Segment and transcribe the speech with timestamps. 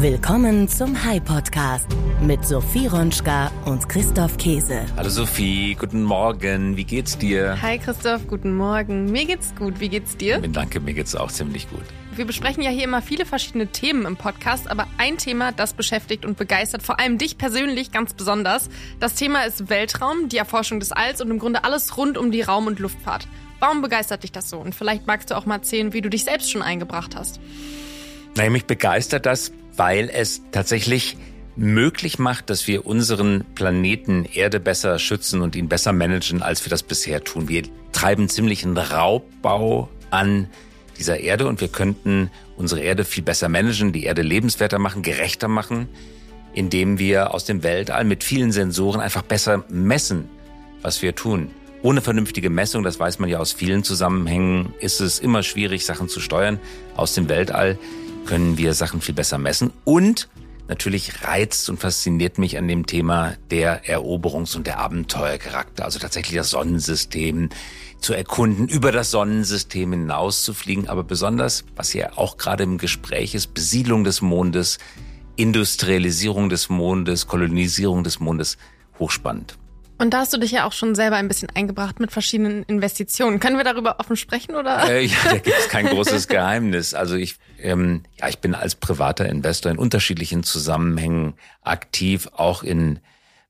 [0.00, 1.86] Willkommen zum High Podcast
[2.22, 4.86] mit Sophie Ronschka und Christoph Käse.
[4.96, 6.74] Hallo Sophie, guten Morgen.
[6.78, 7.60] Wie geht's dir?
[7.60, 9.12] Hi Christoph, guten Morgen.
[9.12, 9.78] Mir geht's gut.
[9.78, 10.38] Wie geht's dir?
[10.38, 11.82] Danke, mir geht's auch ziemlich gut.
[12.16, 16.24] Wir besprechen ja hier immer viele verschiedene Themen im Podcast, aber ein Thema, das beschäftigt
[16.24, 18.70] und begeistert vor allem dich persönlich ganz besonders.
[19.00, 22.40] Das Thema ist Weltraum, die Erforschung des Alls und im Grunde alles rund um die
[22.40, 23.28] Raum- und Luftfahrt.
[23.58, 24.60] Warum begeistert dich das so?
[24.60, 27.38] Und vielleicht magst du auch mal erzählen, wie du dich selbst schon eingebracht hast.
[28.34, 31.16] Naja, mich begeistert das, weil es tatsächlich
[31.56, 36.70] möglich macht, dass wir unseren Planeten Erde besser schützen und ihn besser managen, als wir
[36.70, 37.48] das bisher tun.
[37.48, 40.48] Wir treiben ziemlichen Raubbau an
[40.98, 45.48] dieser Erde und wir könnten unsere Erde viel besser managen, die Erde lebenswerter machen, gerechter
[45.48, 45.88] machen,
[46.52, 50.28] indem wir aus dem Weltall mit vielen Sensoren einfach besser messen,
[50.82, 51.50] was wir tun.
[51.82, 56.08] Ohne vernünftige Messung, das weiß man ja aus vielen Zusammenhängen, ist es immer schwierig, Sachen
[56.08, 56.60] zu steuern
[56.94, 57.78] aus dem Weltall
[58.26, 59.72] können wir Sachen viel besser messen.
[59.84, 60.28] Und
[60.68, 65.84] natürlich reizt und fasziniert mich an dem Thema der Eroberungs- und der Abenteuercharakter.
[65.84, 67.50] Also tatsächlich das Sonnensystem
[67.98, 70.88] zu erkunden, über das Sonnensystem hinaus zu fliegen.
[70.88, 74.78] Aber besonders, was ja auch gerade im Gespräch ist, Besiedlung des Mondes,
[75.36, 78.58] Industrialisierung des Mondes, Kolonisierung des Mondes,
[78.98, 79.58] hochspannend.
[80.00, 83.38] Und da hast du dich ja auch schon selber ein bisschen eingebracht mit verschiedenen Investitionen.
[83.38, 84.90] Können wir darüber offen sprechen oder?
[84.90, 86.94] Äh, ja, da gibt es kein großes Geheimnis.
[86.94, 93.00] Also ich, ähm, ja, ich bin als privater Investor in unterschiedlichen Zusammenhängen aktiv, auch in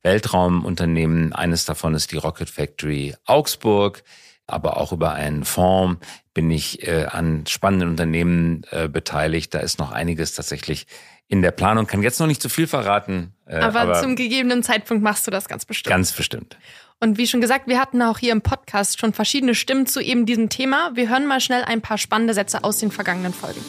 [0.02, 1.32] Weltraumunternehmen.
[1.32, 4.02] Eines davon ist die Rocket Factory Augsburg,
[4.48, 9.54] aber auch über einen Fonds bin ich äh, an spannenden Unternehmen äh, beteiligt.
[9.54, 10.88] Da ist noch einiges tatsächlich
[11.30, 11.86] in der Planung.
[11.86, 13.32] Kann jetzt noch nicht zu viel verraten.
[13.46, 15.90] Äh, aber, aber zum gegebenen Zeitpunkt machst du das ganz bestimmt.
[15.90, 16.58] Ganz bestimmt.
[16.98, 20.26] Und wie schon gesagt, wir hatten auch hier im Podcast schon verschiedene Stimmen zu eben
[20.26, 20.90] diesem Thema.
[20.94, 23.60] Wir hören mal schnell ein paar spannende Sätze aus den vergangenen Folgen.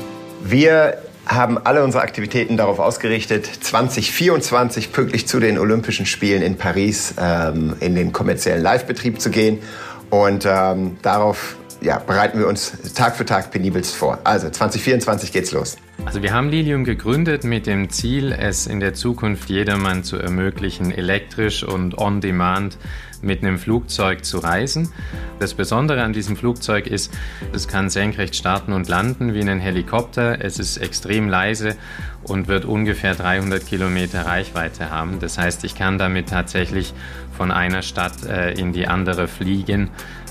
[0.43, 7.13] Wir haben alle unsere Aktivitäten darauf ausgerichtet, 2024 pünktlich zu den Olympischen Spielen in Paris
[7.19, 9.59] ähm, in den kommerziellen Live-Betrieb zu gehen.
[10.09, 14.19] Und ähm, darauf ja, bereiten wir uns Tag für Tag penibelst vor.
[14.23, 15.77] Also 2024 geht's los.
[16.05, 20.91] Also wir haben Lilium gegründet mit dem Ziel, es in der Zukunft jedermann zu ermöglichen,
[20.91, 22.77] elektrisch und on-demand
[23.21, 24.91] mit einem Flugzeug zu reisen.
[25.39, 27.13] Das Besondere an diesem Flugzeug ist,
[27.53, 30.43] es kann senkrecht starten und landen wie ein Helikopter.
[30.43, 31.75] Es ist extrem leise
[32.23, 35.19] und wird ungefähr 300 Kilometer Reichweite haben.
[35.19, 36.93] Das heißt, ich kann damit tatsächlich
[37.41, 39.89] von einer Stadt äh, in die andere fliegen,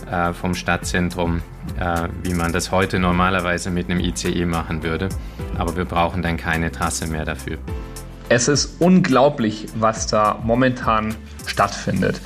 [0.08, 1.42] äh, vom Stadtzentrum,
[1.76, 5.08] äh, wie man das heute normalerweise mit einem ICE machen würde.
[5.58, 7.58] Aber wir brauchen dann keine Trasse mehr dafür.
[8.28, 11.16] Es ist unglaublich, was da momentan
[11.46, 12.20] stattfindet.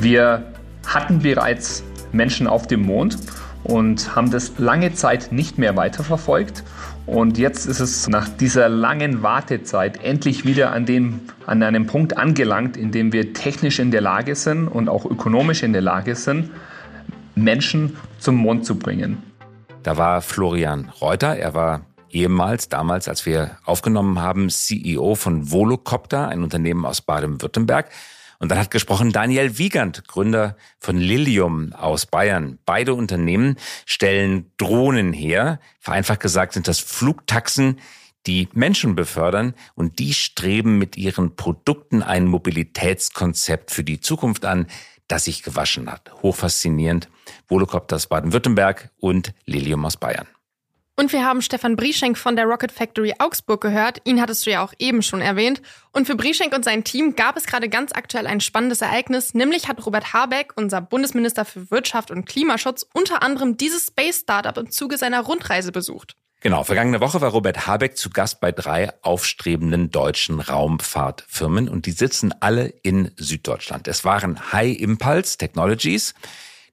[0.00, 0.52] Wir
[0.84, 3.18] hatten bereits Menschen auf dem Mond
[3.62, 6.64] und haben das lange Zeit nicht mehr weiterverfolgt.
[7.06, 12.16] Und jetzt ist es nach dieser langen Wartezeit endlich wieder an, dem, an einem Punkt
[12.16, 16.16] angelangt, in dem wir technisch in der Lage sind und auch ökonomisch in der Lage
[16.16, 16.50] sind,
[17.36, 19.22] Menschen zum Mond zu bringen.
[19.84, 26.26] Da war Florian Reuter, er war ehemals, damals, als wir aufgenommen haben, CEO von Volocopter,
[26.28, 27.88] ein Unternehmen aus Baden-Württemberg.
[28.38, 32.58] Und dann hat gesprochen Daniel Wiegand, Gründer von Lilium aus Bayern.
[32.64, 35.60] Beide Unternehmen stellen Drohnen her.
[35.80, 37.80] Vereinfacht gesagt sind das Flugtaxen,
[38.26, 44.66] die Menschen befördern und die streben mit ihren Produkten ein Mobilitätskonzept für die Zukunft an,
[45.08, 46.12] das sich gewaschen hat.
[46.22, 47.08] Hochfaszinierend.
[47.48, 50.26] Volocopters Baden-Württemberg und Lilium aus Bayern.
[50.98, 54.00] Und wir haben Stefan Brieschenk von der Rocket Factory Augsburg gehört.
[54.04, 55.60] Ihn hattest du ja auch eben schon erwähnt.
[55.92, 59.34] Und für Brieschenk und sein Team gab es gerade ganz aktuell ein spannendes Ereignis.
[59.34, 64.56] Nämlich hat Robert Habeck, unser Bundesminister für Wirtschaft und Klimaschutz, unter anderem dieses Space Startup
[64.56, 66.16] im Zuge seiner Rundreise besucht.
[66.40, 71.92] Genau, vergangene Woche war Robert Habeck zu Gast bei drei aufstrebenden deutschen Raumfahrtfirmen und die
[71.92, 73.86] sitzen alle in Süddeutschland.
[73.86, 76.14] Es waren High Impulse Technologies,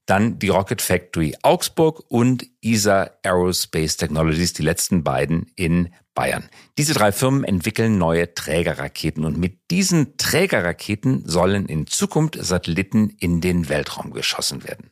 [0.06, 6.50] dann die Rocket Factory Augsburg und ESA Aerospace Technologies, die letzten beiden in Bayern.
[6.78, 13.42] Diese drei Firmen entwickeln neue Trägerraketen und mit diesen Trägerraketen sollen in Zukunft Satelliten in
[13.42, 14.92] den Weltraum geschossen werden.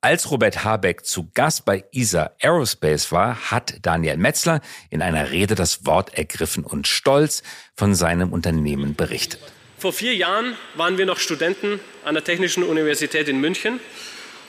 [0.00, 4.60] Als Robert Habeck zu Gast bei ESA Aerospace war, hat Daniel Metzler
[4.90, 7.42] in einer Rede das Wort ergriffen und stolz
[7.74, 9.40] von seinem Unternehmen berichtet.
[9.78, 13.80] Vor vier Jahren waren wir noch Studenten an der Technischen Universität in München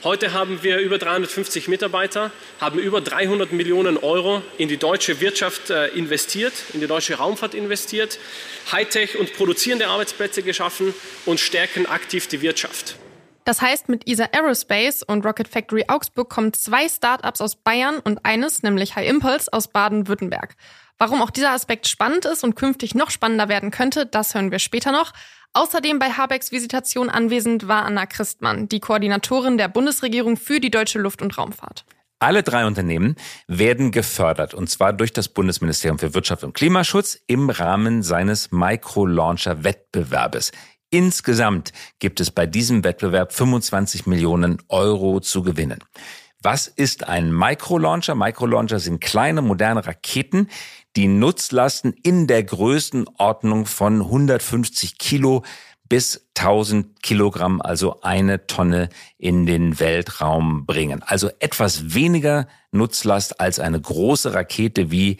[0.03, 2.29] Heute haben wir über 350 Mitarbeiter,
[2.61, 7.55] haben über 300 Millionen Euro in die deutsche Wirtschaft äh, investiert, in die deutsche Raumfahrt
[7.55, 8.19] investiert,
[8.71, 10.93] Hightech und produzierende Arbeitsplätze geschaffen
[11.25, 12.95] und stärken aktiv die Wirtschaft.
[13.43, 18.23] Das heißt, mit ESA Aerospace und Rocket Factory Augsburg kommen zwei Startups aus Bayern und
[18.23, 20.55] eines, nämlich High Impulse, aus Baden-Württemberg.
[20.99, 24.59] Warum auch dieser Aspekt spannend ist und künftig noch spannender werden könnte, das hören wir
[24.59, 25.13] später noch.
[25.53, 30.99] Außerdem bei Habecks Visitation anwesend war Anna Christmann, die Koordinatorin der Bundesregierung für die deutsche
[30.99, 31.85] Luft- und Raumfahrt.
[32.19, 33.15] Alle drei Unternehmen
[33.47, 40.51] werden gefördert, und zwar durch das Bundesministerium für Wirtschaft und Klimaschutz im Rahmen seines Micro-Launcher-Wettbewerbes.
[40.89, 45.83] Insgesamt gibt es bei diesem Wettbewerb 25 Millionen Euro zu gewinnen.
[46.41, 48.13] Was ist ein Microlauncher?
[48.13, 50.49] Microlauncher sind kleine, moderne Raketen,
[50.95, 55.43] die Nutzlasten in der Größenordnung von 150 Kilo
[55.89, 61.01] bis 1000 Kilogramm, also eine Tonne in den Weltraum bringen.
[61.01, 65.17] Also etwas weniger Nutzlast als eine große Rakete wie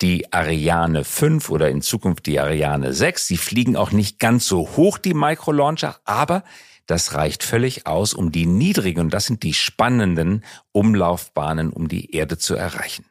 [0.00, 3.26] die Ariane 5 oder in Zukunft die Ariane 6.
[3.26, 6.44] Sie fliegen auch nicht ganz so hoch, die Microlauncher, aber
[6.86, 12.14] das reicht völlig aus, um die niedrigen, und das sind die spannenden Umlaufbahnen um die
[12.14, 13.04] Erde zu erreichen.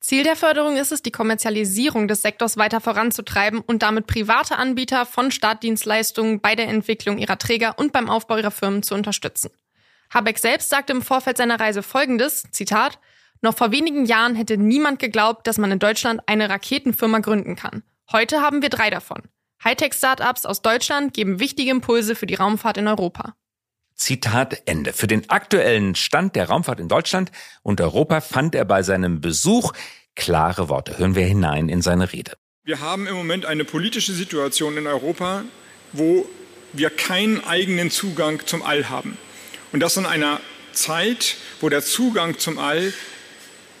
[0.00, 5.04] Ziel der Förderung ist es, die Kommerzialisierung des Sektors weiter voranzutreiben und damit private Anbieter
[5.04, 9.50] von Startdienstleistungen bei der Entwicklung ihrer Träger und beim Aufbau ihrer Firmen zu unterstützen.
[10.10, 13.00] Habeck selbst sagte im Vorfeld seiner Reise folgendes, Zitat,
[13.42, 17.82] noch vor wenigen Jahren hätte niemand geglaubt, dass man in Deutschland eine Raketenfirma gründen kann.
[18.12, 19.22] Heute haben wir drei davon.
[19.64, 23.34] Hightech-Startups aus Deutschland geben wichtige Impulse für die Raumfahrt in Europa.
[23.94, 24.92] Zitat Ende.
[24.92, 27.32] Für den aktuellen Stand der Raumfahrt in Deutschland
[27.62, 29.72] und Europa fand er bei seinem Besuch
[30.14, 30.98] klare Worte.
[30.98, 32.32] Hören wir hinein in seine Rede.
[32.64, 35.44] Wir haben im Moment eine politische Situation in Europa,
[35.92, 36.28] wo
[36.72, 39.16] wir keinen eigenen Zugang zum All haben.
[39.72, 40.40] Und das in einer
[40.72, 42.92] Zeit, wo der Zugang zum All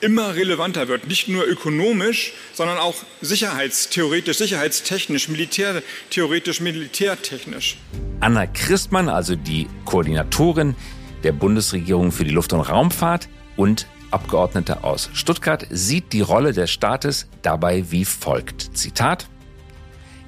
[0.00, 1.06] immer relevanter wird.
[1.08, 7.76] Nicht nur ökonomisch, sondern auch sicherheitstheoretisch, sicherheitstechnisch, militärtheoretisch, militärtechnisch.
[8.20, 10.74] Anna Christmann, also die Koordinatorin
[11.22, 16.70] der Bundesregierung für die Luft- und Raumfahrt und Abgeordnete aus Stuttgart, sieht die Rolle des
[16.70, 18.76] Staates dabei wie folgt.
[18.76, 19.28] Zitat.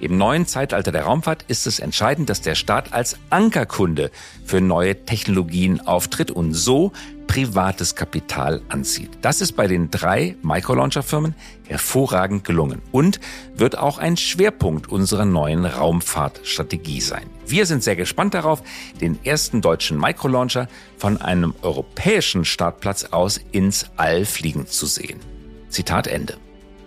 [0.00, 4.10] Im neuen Zeitalter der Raumfahrt ist es entscheidend, dass der Staat als Ankerkunde
[4.44, 6.92] für neue Technologien auftritt und so
[7.28, 9.10] privates Kapital anzieht.
[9.22, 11.36] Das ist bei den drei Microlauncher-Firmen
[11.68, 13.20] hervorragend gelungen und
[13.54, 17.30] wird auch ein Schwerpunkt unserer neuen Raumfahrtstrategie sein.
[17.46, 18.64] Wir sind sehr gespannt darauf,
[19.00, 20.66] den ersten deutschen Microlauncher
[20.96, 25.20] von einem europäischen Startplatz aus ins All fliegen zu sehen.
[25.68, 26.38] Zitat Ende.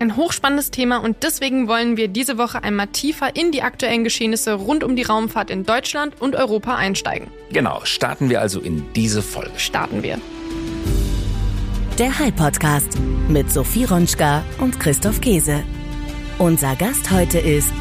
[0.01, 4.53] Ein hochspannendes Thema und deswegen wollen wir diese Woche einmal tiefer in die aktuellen Geschehnisse
[4.53, 7.29] rund um die Raumfahrt in Deutschland und Europa einsteigen.
[7.51, 9.51] Genau, starten wir also in diese Folge.
[9.57, 10.19] Starten wir.
[11.99, 15.63] Der High Podcast mit Sophie Ronschka und Christoph Käse.
[16.39, 17.71] Unser Gast heute ist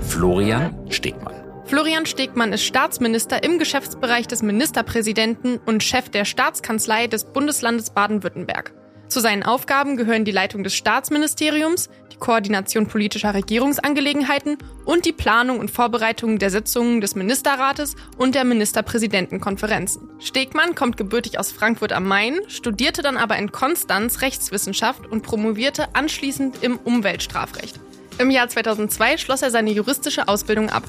[0.00, 1.34] Florian Stegmann.
[1.66, 8.72] Florian Stegmann ist Staatsminister im Geschäftsbereich des Ministerpräsidenten und Chef der Staatskanzlei des Bundeslandes Baden-Württemberg.
[9.08, 15.60] Zu seinen Aufgaben gehören die Leitung des Staatsministeriums, die Koordination politischer Regierungsangelegenheiten und die Planung
[15.60, 20.10] und Vorbereitung der Sitzungen des Ministerrates und der Ministerpräsidentenkonferenzen.
[20.18, 25.94] Stegmann kommt gebürtig aus Frankfurt am Main, studierte dann aber in Konstanz Rechtswissenschaft und promovierte
[25.94, 27.78] anschließend im Umweltstrafrecht.
[28.18, 30.82] Im Jahr 2002 schloss er seine juristische Ausbildung ab.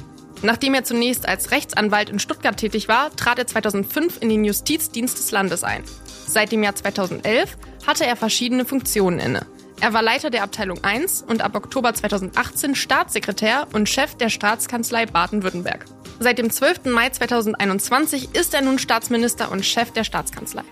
[0.43, 5.17] Nachdem er zunächst als Rechtsanwalt in Stuttgart tätig war, trat er 2005 in den Justizdienst
[5.17, 5.83] des Landes ein.
[6.27, 7.57] Seit dem Jahr 2011
[7.87, 9.45] hatte er verschiedene Funktionen inne.
[9.79, 15.05] Er war Leiter der Abteilung 1 und ab Oktober 2018 Staatssekretär und Chef der Staatskanzlei
[15.05, 15.85] Baden-Württemberg.
[16.19, 16.85] Seit dem 12.
[16.85, 20.63] Mai 2021 ist er nun Staatsminister und Chef der Staatskanzlei.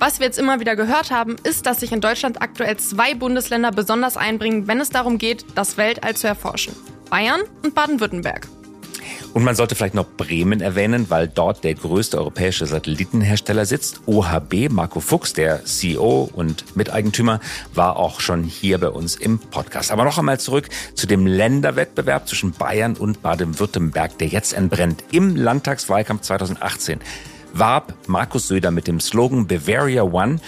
[0.00, 3.70] Was wir jetzt immer wieder gehört haben, ist, dass sich in Deutschland aktuell zwei Bundesländer
[3.70, 6.74] besonders einbringen, wenn es darum geht, das Weltall zu erforschen.
[7.08, 8.48] Bayern und Baden-Württemberg.
[9.34, 14.02] Und man sollte vielleicht noch Bremen erwähnen, weil dort der größte europäische Satellitenhersteller sitzt.
[14.04, 17.40] OHB, Marco Fuchs, der CEO und Miteigentümer,
[17.74, 19.90] war auch schon hier bei uns im Podcast.
[19.90, 25.02] Aber noch einmal zurück zu dem Länderwettbewerb zwischen Bayern und Baden-Württemberg, der jetzt entbrennt.
[25.12, 27.00] Im Landtagswahlkampf 2018
[27.54, 30.40] warb Markus Söder mit dem Slogan Bavaria One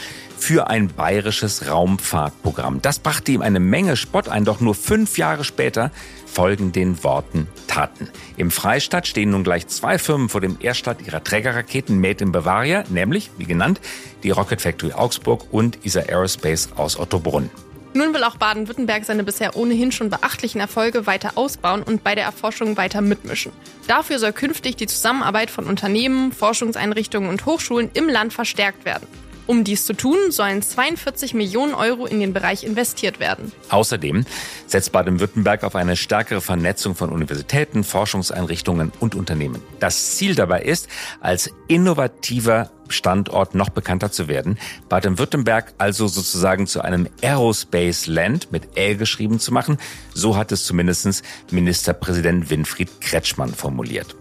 [0.45, 2.83] für ein bayerisches Raumfahrtprogramm.
[2.83, 5.91] Das brachte ihm eine Menge Spott ein, doch nur fünf Jahre später
[6.27, 8.11] folgen den Worten Taten.
[8.37, 12.85] Im Freistaat stehen nun gleich zwei Firmen vor dem Erststart ihrer Trägerraketen Made in Bavaria,
[12.91, 13.81] nämlich, wie genannt,
[14.23, 17.49] die Rocket Factory Augsburg und ISA Aerospace aus Ottobrunn.
[17.95, 22.25] Nun will auch Baden-Württemberg seine bisher ohnehin schon beachtlichen Erfolge weiter ausbauen und bei der
[22.25, 23.53] Erforschung weiter mitmischen.
[23.87, 29.07] Dafür soll künftig die Zusammenarbeit von Unternehmen, Forschungseinrichtungen und Hochschulen im Land verstärkt werden.
[29.47, 33.53] Um dies zu tun, sollen 42 Millionen Euro in den Bereich investiert werden.
[33.69, 34.25] Außerdem
[34.67, 39.63] setzt Baden-Württemberg auf eine stärkere Vernetzung von Universitäten, Forschungseinrichtungen und Unternehmen.
[39.81, 40.89] Das Ziel dabei ist,
[41.21, 44.59] als innovativer Standort noch bekannter zu werden,
[44.89, 49.79] Baden-Württemberg also sozusagen zu einem Aerospace Land mit Ä geschrieben zu machen.
[50.15, 54.17] So hat es zumindest Ministerpräsident Winfried Kretschmann formuliert.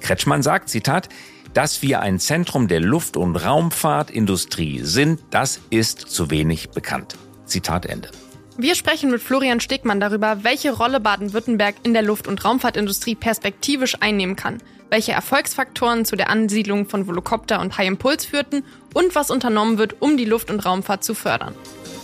[0.00, 1.08] Kretschmann sagt, Zitat,
[1.54, 7.16] dass wir ein Zentrum der Luft- und Raumfahrtindustrie sind, das ist zu wenig bekannt.
[7.44, 8.10] Zitat Ende.
[8.56, 13.96] Wir sprechen mit Florian Stegmann darüber, welche Rolle Baden-Württemberg in der Luft- und Raumfahrtindustrie perspektivisch
[14.00, 14.58] einnehmen kann,
[14.90, 20.02] welche Erfolgsfaktoren zu der Ansiedlung von Volocopter und High Impulse führten und was unternommen wird,
[20.02, 21.54] um die Luft- und Raumfahrt zu fördern.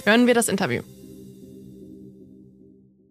[0.04, 0.82] Hören wir das Interview.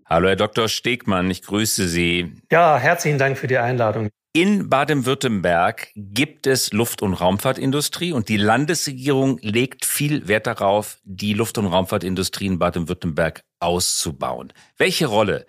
[0.08, 0.68] Hallo, Herr Dr.
[0.68, 2.34] Stegmann, ich grüße Sie.
[2.52, 4.10] Ja, herzlichen Dank für die Einladung.
[4.36, 11.34] In Baden-Württemberg gibt es Luft- und Raumfahrtindustrie und die Landesregierung legt viel Wert darauf, die
[11.34, 14.52] Luft- und Raumfahrtindustrie in Baden-Württemberg auszubauen.
[14.78, 15.46] Welche Rolle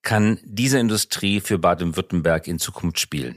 [0.00, 3.36] kann diese Industrie für Baden-Württemberg in Zukunft spielen?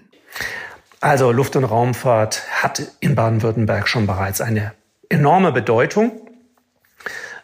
[1.01, 4.71] Also Luft- und Raumfahrt hat in Baden-Württemberg schon bereits eine
[5.09, 6.13] enorme Bedeutung.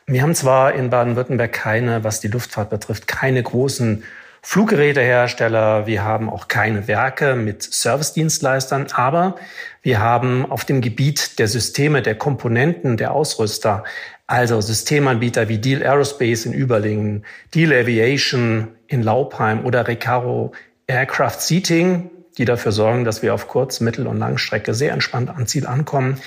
[0.05, 4.05] Wir haben zwar in Baden-Württemberg keine, was die Luftfahrt betrifft, keine großen
[4.41, 9.35] Fluggerätehersteller, wir haben auch keine Werke mit Servicedienstleistern, aber
[9.81, 13.83] wir haben auf dem Gebiet der Systeme, der Komponenten, der Ausrüster,
[14.27, 20.53] also Systemanbieter wie Deal Aerospace in Überlingen, Deal Aviation in Laupheim oder Recaro
[20.87, 25.47] Aircraft Seating, die dafür sorgen, dass wir auf Kurz-, Mittel- und Langstrecke sehr entspannt am
[25.47, 26.19] Ziel ankommen.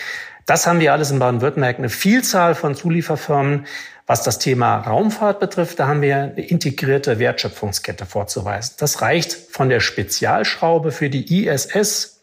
[0.47, 3.67] Das haben wir alles in Baden-Württemberg, eine Vielzahl von Zulieferfirmen.
[4.07, 8.75] Was das Thema Raumfahrt betrifft, da haben wir eine integrierte Wertschöpfungskette vorzuweisen.
[8.79, 12.23] Das reicht von der Spezialschraube für die ISS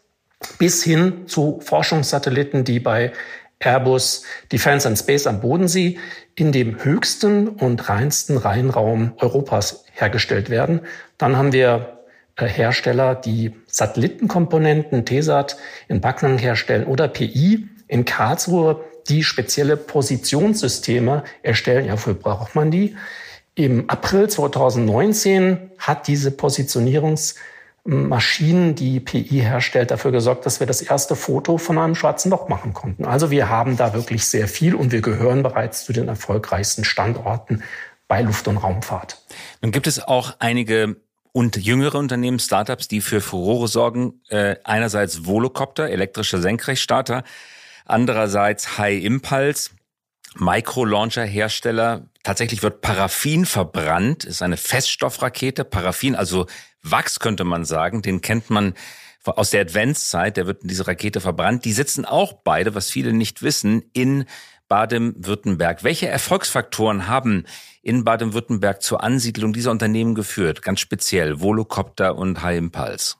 [0.58, 3.12] bis hin zu Forschungssatelliten, die bei
[3.60, 5.98] Airbus Defense and Space am Bodensee
[6.34, 10.80] in dem höchsten und reinsten Rheinraum Europas hergestellt werden.
[11.18, 12.00] Dann haben wir
[12.36, 15.56] äh, Hersteller, die Satellitenkomponenten, TESAT
[15.88, 21.86] in Backnang herstellen oder PI in Karlsruhe die spezielle Positionssysteme erstellen.
[21.86, 22.96] Ja, wofür braucht man die?
[23.54, 31.16] Im April 2019 hat diese Positionierungsmaschinen, die PI herstellt, dafür gesorgt, dass wir das erste
[31.16, 33.04] Foto von einem schwarzen Loch machen konnten.
[33.04, 37.62] Also wir haben da wirklich sehr viel und wir gehören bereits zu den erfolgreichsten Standorten
[38.08, 39.18] bei Luft- und Raumfahrt.
[39.62, 40.96] Nun gibt es auch einige
[41.32, 44.20] und jüngere Unternehmen, Startups, die für Furore sorgen.
[44.28, 47.22] Äh, einerseits Volocopter, elektrische Senkrechtstarter,
[47.84, 49.70] Andererseits High Impulse,
[50.36, 52.08] Micro-Launcher-Hersteller.
[52.22, 55.64] Tatsächlich wird Paraffin verbrannt, ist eine Feststoffrakete.
[55.64, 56.46] Paraffin, also
[56.82, 58.74] Wachs könnte man sagen, den kennt man
[59.24, 61.64] aus der Adventszeit, der wird in diese Rakete verbrannt.
[61.64, 64.24] Die sitzen auch beide, was viele nicht wissen, in
[64.68, 65.84] Baden-Württemberg.
[65.84, 67.44] Welche Erfolgsfaktoren haben
[67.82, 70.62] in Baden-Württemberg zur Ansiedlung dieser Unternehmen geführt?
[70.62, 73.16] Ganz speziell Volocopter und High Impulse.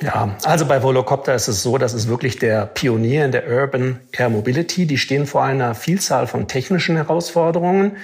[0.00, 4.00] Ja, also bei Volocopter ist es so, das ist wirklich der Pionier in der Urban
[4.12, 4.86] Air Mobility.
[4.86, 7.98] Die stehen vor einer Vielzahl von technischen Herausforderungen,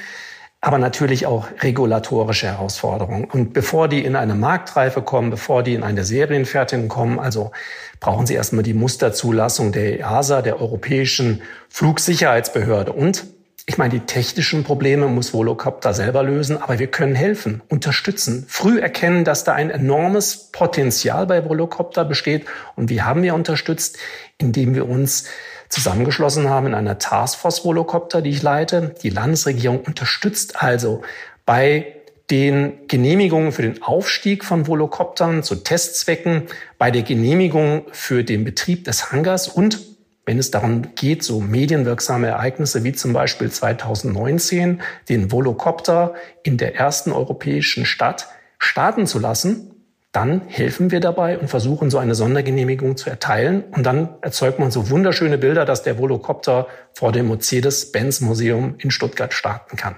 [0.60, 3.24] aber natürlich auch regulatorische Herausforderungen.
[3.24, 7.52] Und bevor die in eine Marktreife kommen, bevor die in eine Serienfertigung kommen, also
[8.00, 12.92] brauchen sie erstmal die Musterzulassung der EASA, der Europäischen Flugsicherheitsbehörde.
[12.92, 13.24] Und
[13.68, 18.80] ich meine, die technischen Probleme muss Volocopter selber lösen, aber wir können helfen, unterstützen, früh
[18.80, 22.46] erkennen, dass da ein enormes Potenzial bei Volocopter besteht.
[22.76, 23.98] Und wie haben wir unterstützt?
[24.38, 25.26] Indem wir uns
[25.68, 28.94] zusammengeschlossen haben in einer Taskforce Volocopter, die ich leite.
[29.02, 31.02] Die Landesregierung unterstützt also
[31.44, 31.94] bei
[32.30, 36.44] den Genehmigungen für den Aufstieg von Volocoptern zu Testzwecken,
[36.78, 39.97] bei der Genehmigung für den Betrieb des Hangars und
[40.28, 46.76] wenn es darum geht, so medienwirksame Ereignisse wie zum Beispiel 2019 den Volocopter in der
[46.76, 49.70] ersten europäischen Stadt starten zu lassen,
[50.12, 53.64] dann helfen wir dabei und versuchen so eine Sondergenehmigung zu erteilen.
[53.70, 59.32] Und dann erzeugt man so wunderschöne Bilder, dass der Volocopter vor dem Mercedes-Benz-Museum in Stuttgart
[59.32, 59.94] starten kann.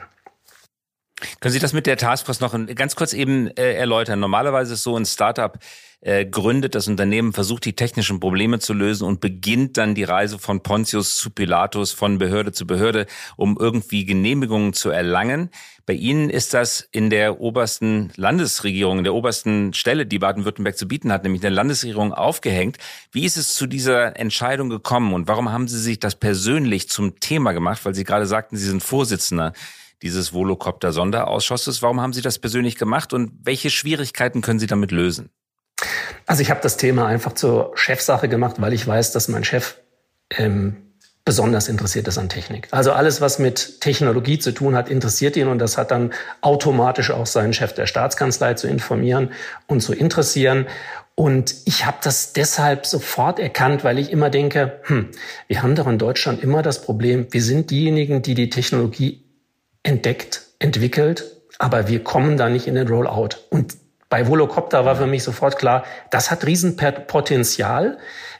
[1.40, 4.20] Können Sie das mit der Taskforce noch ganz kurz eben äh, erläutern?
[4.20, 5.58] Normalerweise ist so ein Startup
[6.02, 10.38] äh, gründet das Unternehmen, versucht die technischen Probleme zu lösen und beginnt dann die Reise
[10.38, 15.50] von Pontius zu Pilatus, von Behörde zu Behörde, um irgendwie Genehmigungen zu erlangen.
[15.84, 20.88] Bei Ihnen ist das in der obersten Landesregierung, in der obersten Stelle, die Baden-Württemberg zu
[20.88, 22.78] bieten hat, nämlich der Landesregierung aufgehängt.
[23.12, 27.20] Wie ist es zu dieser Entscheidung gekommen und warum haben Sie sich das persönlich zum
[27.20, 27.84] Thema gemacht?
[27.84, 29.52] Weil Sie gerade sagten, Sie sind Vorsitzender
[30.02, 31.82] dieses Volocopter-Sonderausschusses.
[31.82, 35.30] Warum haben Sie das persönlich gemacht und welche Schwierigkeiten können Sie damit lösen?
[36.26, 39.76] Also ich habe das Thema einfach zur Chefsache gemacht, weil ich weiß, dass mein Chef
[40.30, 40.76] ähm,
[41.24, 42.68] besonders interessiert ist an Technik.
[42.70, 47.10] Also alles, was mit Technologie zu tun hat, interessiert ihn und das hat dann automatisch
[47.10, 49.30] auch seinen Chef der Staatskanzlei zu informieren
[49.66, 50.66] und zu interessieren.
[51.14, 55.10] Und ich habe das deshalb sofort erkannt, weil ich immer denke, hm,
[55.48, 59.29] wir haben doch in Deutschland immer das Problem, wir sind diejenigen, die die Technologie
[59.82, 61.24] entdeckt, entwickelt,
[61.58, 63.36] aber wir kommen da nicht in den Rollout.
[63.50, 63.76] Und
[64.08, 67.98] bei Volocopter war für mich sofort klar, das hat Riesenpotenzial.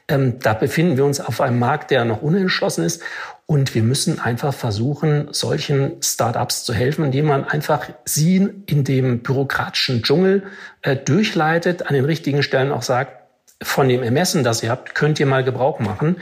[0.09, 3.03] Ähm, da befinden wir uns auf einem Markt, der noch unentschlossen ist.
[3.47, 9.23] Und wir müssen einfach versuchen, solchen Startups zu helfen, indem man einfach sie in dem
[9.23, 10.45] bürokratischen Dschungel
[10.83, 13.21] äh, durchleitet, an den richtigen Stellen auch sagt,
[13.63, 16.17] von dem Ermessen, das ihr habt, könnt ihr mal Gebrauch machen.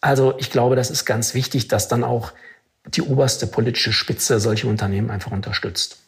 [0.00, 2.32] Also ich glaube, das ist ganz wichtig, dass dann auch
[2.88, 5.98] die oberste politische Spitze solche Unternehmen einfach unterstützt.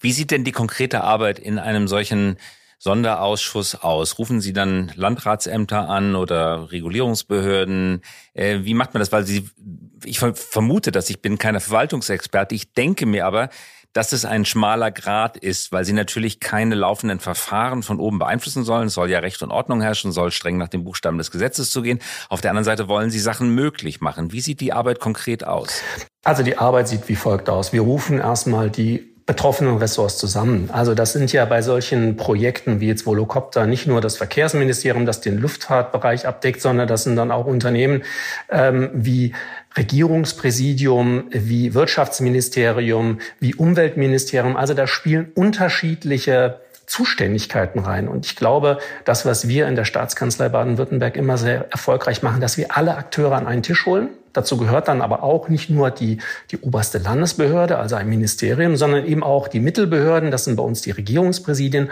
[0.00, 2.36] Wie sieht denn die konkrete Arbeit in einem solchen
[2.78, 4.18] Sonderausschuss aus?
[4.18, 8.02] Rufen Sie dann Landratsämter an oder Regulierungsbehörden?
[8.34, 9.10] Äh, wie macht man das?
[9.10, 9.50] Weil Sie,
[10.04, 12.54] ich vermute, dass ich bin keine Verwaltungsexperte.
[12.54, 13.48] Ich denke mir aber,
[13.92, 18.64] dass es ein schmaler Grad ist, weil sie natürlich keine laufenden Verfahren von oben beeinflussen
[18.64, 18.88] sollen.
[18.88, 21.98] Es soll ja Recht und Ordnung herrschen, soll streng nach dem Buchstaben des Gesetzes zugehen.
[22.28, 24.32] Auf der anderen Seite wollen sie Sachen möglich machen.
[24.32, 25.82] Wie sieht die Arbeit konkret aus?
[26.24, 27.72] Also die Arbeit sieht wie folgt aus.
[27.72, 30.70] Wir rufen erstmal die betroffenen Ressorts zusammen.
[30.72, 35.20] Also das sind ja bei solchen Projekten wie jetzt Volocopter nicht nur das Verkehrsministerium, das
[35.20, 38.04] den Luftfahrtbereich abdeckt, sondern das sind dann auch Unternehmen
[38.50, 39.34] ähm, wie
[39.76, 44.56] Regierungspräsidium, wie Wirtschaftsministerium, wie Umweltministerium.
[44.56, 48.08] Also da spielen unterschiedliche Zuständigkeiten rein.
[48.08, 52.56] Und ich glaube, das, was wir in der Staatskanzlei Baden-Württemberg immer sehr erfolgreich machen, dass
[52.56, 54.08] wir alle Akteure an einen Tisch holen.
[54.32, 56.18] Dazu gehört dann aber auch nicht nur die,
[56.50, 60.30] die oberste Landesbehörde, also ein Ministerium, sondern eben auch die Mittelbehörden.
[60.30, 61.90] Das sind bei uns die Regierungspräsidien.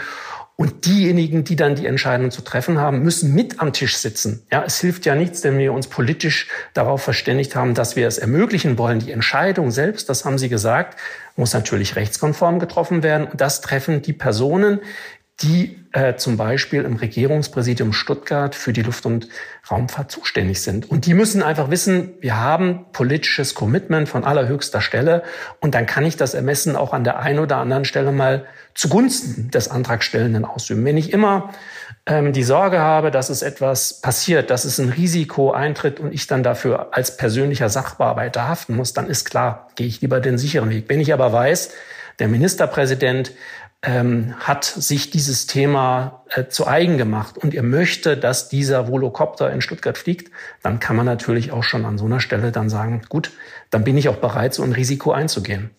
[0.58, 4.42] Und diejenigen, die dann die Entscheidung zu treffen haben, müssen mit am Tisch sitzen.
[4.50, 8.16] Ja, es hilft ja nichts, wenn wir uns politisch darauf verständigt haben, dass wir es
[8.16, 8.98] ermöglichen wollen.
[9.00, 10.98] Die Entscheidung selbst, das haben Sie gesagt,
[11.36, 13.26] muss natürlich rechtskonform getroffen werden.
[13.26, 14.80] Und das treffen die Personen,
[15.42, 19.28] die äh, zum Beispiel im Regierungspräsidium Stuttgart für die Luft- und
[19.70, 20.90] Raumfahrt zuständig sind.
[20.90, 25.22] Und die müssen einfach wissen, wir haben politisches Commitment von allerhöchster Stelle
[25.60, 29.50] und dann kann ich das Ermessen auch an der einen oder anderen Stelle mal zugunsten
[29.50, 30.84] des Antragstellenden ausüben.
[30.86, 31.52] Wenn ich immer
[32.06, 36.26] ähm, die Sorge habe, dass es etwas passiert, dass es ein Risiko eintritt und ich
[36.26, 40.70] dann dafür als persönlicher Sachbearbeiter haften muss, dann ist klar, gehe ich lieber den sicheren
[40.70, 40.86] Weg.
[40.88, 41.72] Wenn ich aber weiß,
[42.18, 43.32] der Ministerpräsident
[43.82, 49.52] ähm, hat sich dieses Thema äh, zu eigen gemacht und ihr möchte, dass dieser Volocopter
[49.52, 50.30] in Stuttgart fliegt,
[50.62, 53.30] dann kann man natürlich auch schon an so einer Stelle dann sagen, gut,
[53.70, 55.70] dann bin ich auch bereit, so ein Risiko einzugehen.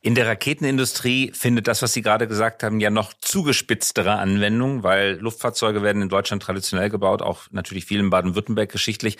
[0.00, 5.14] In der Raketenindustrie findet das, was Sie gerade gesagt haben, ja noch zugespitztere Anwendung, weil
[5.14, 9.16] Luftfahrzeuge werden in Deutschland traditionell gebaut, auch natürlich viel in Baden-Württemberg geschichtlich,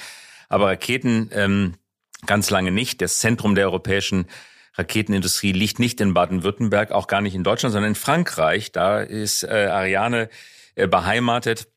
[0.51, 1.75] aber Raketen ähm,
[2.27, 3.01] ganz lange nicht.
[3.01, 4.27] Das Zentrum der europäischen
[4.77, 8.73] Raketenindustrie liegt nicht in Baden-Württemberg, auch gar nicht in Deutschland, sondern in Frankreich.
[8.73, 10.29] Da ist äh, Ariane
[10.75, 11.69] äh, beheimatet.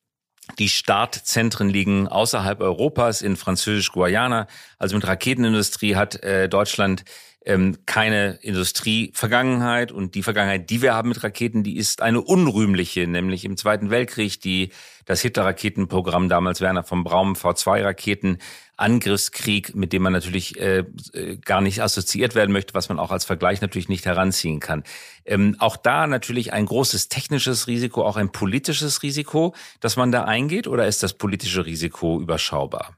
[0.59, 4.47] Die Startzentren liegen außerhalb Europas in Französisch-Guayana.
[4.77, 7.03] Also mit Raketenindustrie hat äh, Deutschland
[7.45, 13.07] ähm, keine Industrievergangenheit und die Vergangenheit, die wir haben mit Raketen, die ist eine unrühmliche,
[13.07, 14.71] nämlich im Zweiten Weltkrieg die
[15.07, 18.37] das Hitler-Raketenprogramm damals Werner von Braun V2-Raketen
[18.77, 23.09] Angriffskrieg, mit dem man natürlich äh, äh, gar nicht assoziiert werden möchte, was man auch
[23.09, 24.83] als Vergleich natürlich nicht heranziehen kann.
[25.25, 30.25] Ähm, auch da natürlich ein großes technisches Risiko, auch ein politisches Risiko, dass man da
[30.25, 32.93] eingeht, oder ist das politische Risiko überschaubar?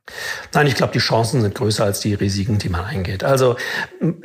[0.54, 3.24] Nein, ich glaube, die Chancen sind größer als die Risiken, die man eingeht.
[3.24, 3.56] Also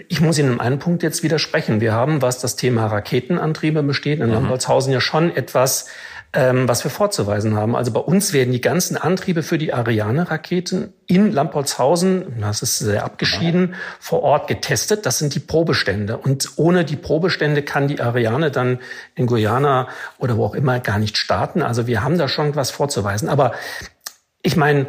[0.09, 1.81] ich muss Ihnen in einem Punkt jetzt widersprechen.
[1.81, 4.51] Wir haben, was das Thema Raketenantriebe besteht, in mhm.
[4.91, 5.87] Ja schon etwas
[6.35, 7.77] ähm, was wir vorzuweisen haben.
[7.77, 13.05] Also bei uns werden die ganzen Antriebe für die Ariane-Raketen in Lampolzhausen, das ist sehr
[13.05, 15.07] abgeschieden, vor Ort getestet.
[15.07, 16.17] Das sind die Probestände.
[16.19, 18.81] Und ohne die Probestände kann die Ariane dann
[19.15, 21.63] in Guyana oder wo auch immer gar nicht starten.
[21.63, 23.29] Also wir haben da schon was vorzuweisen.
[23.29, 23.53] Aber
[24.43, 24.89] ich meine,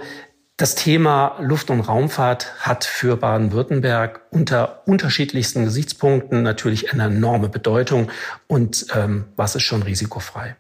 [0.58, 8.10] das Thema Luft- und Raumfahrt hat für Baden-Württemberg unter unterschiedlichsten Gesichtspunkten natürlich eine enorme Bedeutung
[8.47, 10.55] und ähm, was ist schon risikofrei.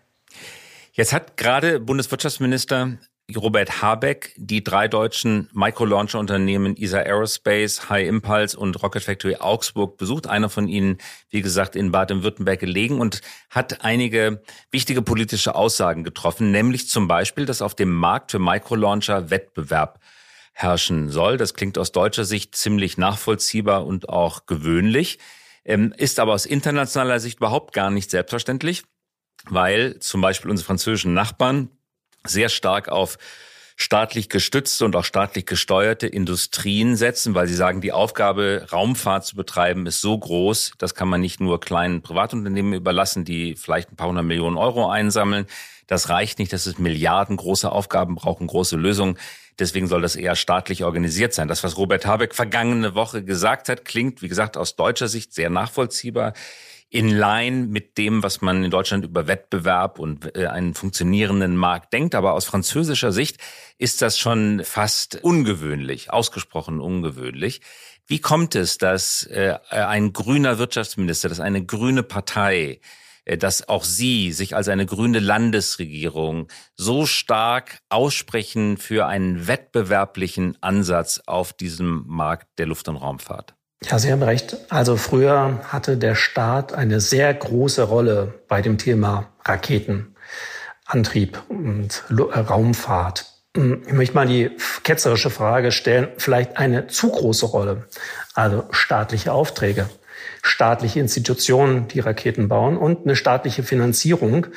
[0.97, 2.97] Jetzt hat gerade Bundeswirtschaftsminister
[3.35, 10.25] Robert Habeck die drei deutschen Microlauncher-Unternehmen ESA Aerospace, High Impulse und Rocket Factory Augsburg besucht.
[10.25, 16.51] Einer von ihnen, wie gesagt, in Baden-Württemberg gelegen und hat einige wichtige politische Aussagen getroffen,
[16.51, 19.99] nämlich zum Beispiel, dass auf dem Markt für Microlauncher Wettbewerb
[20.53, 21.35] herrschen soll.
[21.35, 25.19] Das klingt aus deutscher Sicht ziemlich nachvollziehbar und auch gewöhnlich,
[25.65, 28.83] ähm, ist aber aus internationaler Sicht überhaupt gar nicht selbstverständlich
[29.49, 31.69] weil zum Beispiel unsere französischen Nachbarn
[32.25, 33.17] sehr stark auf
[33.77, 39.35] staatlich gestützte und auch staatlich gesteuerte Industrien setzen, weil sie sagen, die Aufgabe, Raumfahrt zu
[39.35, 43.97] betreiben, ist so groß, das kann man nicht nur kleinen Privatunternehmen überlassen, die vielleicht ein
[43.97, 45.45] paar hundert Millionen Euro einsammeln.
[45.87, 49.17] Das reicht nicht, das ist Milliarden große Aufgaben brauchen große Lösungen.
[49.59, 51.47] Deswegen soll das eher staatlich organisiert sein.
[51.47, 55.49] Das, was Robert Habeck vergangene Woche gesagt hat, klingt, wie gesagt, aus deutscher Sicht sehr
[55.49, 56.33] nachvollziehbar
[56.89, 61.93] in line mit dem, was man in Deutschland über Wettbewerb und äh, einen funktionierenden Markt
[61.93, 62.15] denkt.
[62.15, 63.37] Aber aus französischer Sicht
[63.77, 67.61] ist das schon fast ungewöhnlich, ausgesprochen ungewöhnlich.
[68.07, 72.79] Wie kommt es, dass äh, ein grüner Wirtschaftsminister, dass eine grüne Partei,
[73.25, 80.61] äh, dass auch Sie sich als eine grüne Landesregierung so stark aussprechen für einen wettbewerblichen
[80.61, 83.55] Ansatz auf diesem Markt der Luft- und Raumfahrt?
[83.89, 84.57] Ja, Sie haben recht.
[84.69, 92.39] Also früher hatte der Staat eine sehr große Rolle bei dem Thema Raketenantrieb und äh,
[92.39, 93.27] Raumfahrt.
[93.55, 94.49] Hm, ich möchte mal die
[94.83, 97.85] ketzerische Frage stellen, vielleicht eine zu große Rolle.
[98.33, 99.87] Also staatliche Aufträge,
[100.41, 104.47] staatliche Institutionen, die Raketen bauen und eine staatliche Finanzierung.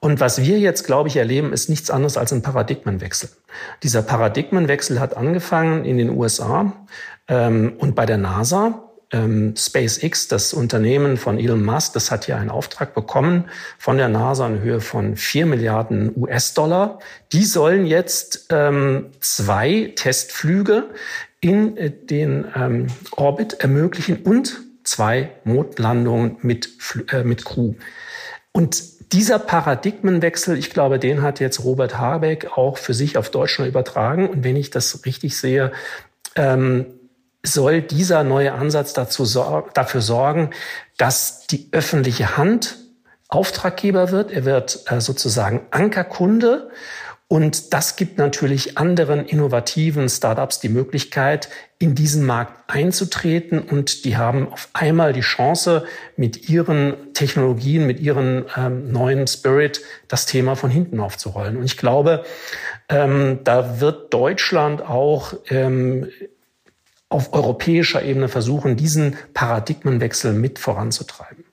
[0.00, 3.30] Und was wir jetzt, glaube ich, erleben, ist nichts anderes als ein Paradigmenwechsel.
[3.82, 6.86] Dieser Paradigmenwechsel hat angefangen in den USA
[7.28, 12.36] ähm, und bei der NASA, ähm, SpaceX, das Unternehmen von Elon Musk, das hat hier
[12.36, 13.44] einen Auftrag bekommen
[13.78, 16.98] von der NASA in Höhe von 4 Milliarden US-Dollar.
[17.32, 20.90] Die sollen jetzt ähm, zwei Testflüge
[21.40, 26.70] in äh, den ähm, Orbit ermöglichen und zwei Mondlandungen mit,
[27.12, 27.74] äh, mit Crew.
[28.52, 33.68] Und dieser Paradigmenwechsel, ich glaube, den hat jetzt Robert Habeck auch für sich auf Deutschland
[33.68, 34.28] übertragen.
[34.28, 35.72] Und wenn ich das richtig sehe,
[36.36, 36.86] ähm,
[37.44, 40.50] soll dieser neue Ansatz dazu sor dafür sorgen,
[40.96, 42.78] dass die öffentliche Hand
[43.28, 44.30] Auftraggeber wird.
[44.32, 46.70] Er wird äh, sozusagen Ankerkunde.
[47.26, 53.58] Und das gibt natürlich anderen innovativen Startups die Möglichkeit, in diesen Markt einzutreten.
[53.60, 55.84] Und die haben auf einmal die Chance,
[56.16, 61.56] mit ihren Technologien, mit ihren ähm, neuen Spirit das Thema von hinten aufzurollen.
[61.56, 62.24] Und ich glaube,
[62.88, 66.08] ähm, da wird Deutschland auch ähm,
[67.14, 71.44] auf europäischer Ebene versuchen, diesen Paradigmenwechsel mit voranzutreiben.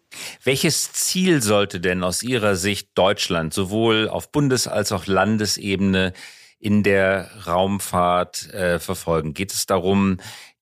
[0.44, 6.14] Welches Ziel sollte denn aus Ihrer Sicht Deutschland sowohl auf Bundes- als auch Landesebene
[6.60, 9.36] in der Raumfahrt äh, verfolgen?
[9.36, 10.18] Geht es darum,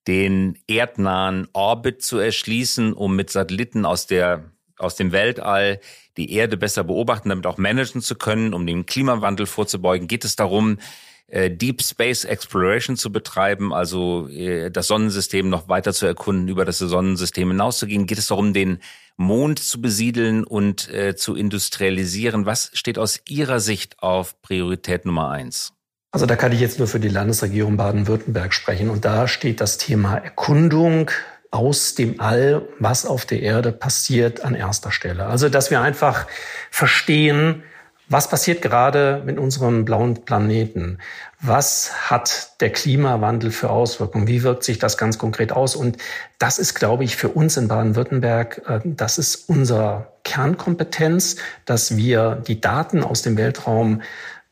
[0.05, 5.79] den erdnahen Orbit zu erschließen, um mit Satelliten aus der aus dem Weltall
[6.15, 10.07] die Erde besser beobachten, damit auch managen zu können, um den Klimawandel vorzubeugen?
[10.07, 10.77] Geht es darum,
[11.29, 16.65] äh, Deep Space Exploration zu betreiben, also äh, das Sonnensystem noch weiter zu erkunden, über
[16.65, 18.05] das Sonnensystem hinauszugehen?
[18.05, 18.79] Geht es darum, den
[19.17, 22.45] Mond zu besiedeln und äh, zu industrialisieren?
[22.45, 25.73] Was steht aus Ihrer Sicht auf Priorität Nummer eins?
[26.11, 28.89] Also da kann ich jetzt nur für die Landesregierung Baden-Württemberg sprechen.
[28.89, 31.11] Und da steht das Thema Erkundung
[31.51, 35.25] aus dem All, was auf der Erde passiert, an erster Stelle.
[35.25, 36.27] Also dass wir einfach
[36.71, 37.63] verstehen,
[38.09, 40.97] was passiert gerade mit unserem blauen Planeten?
[41.41, 44.27] Was hat der Klimawandel für Auswirkungen?
[44.27, 45.75] Wie wirkt sich das ganz konkret aus?
[45.75, 45.97] Und
[46.39, 52.41] das ist, glaube ich, für uns in Baden-Württemberg, äh, das ist unsere Kernkompetenz, dass wir
[52.47, 54.01] die Daten aus dem Weltraum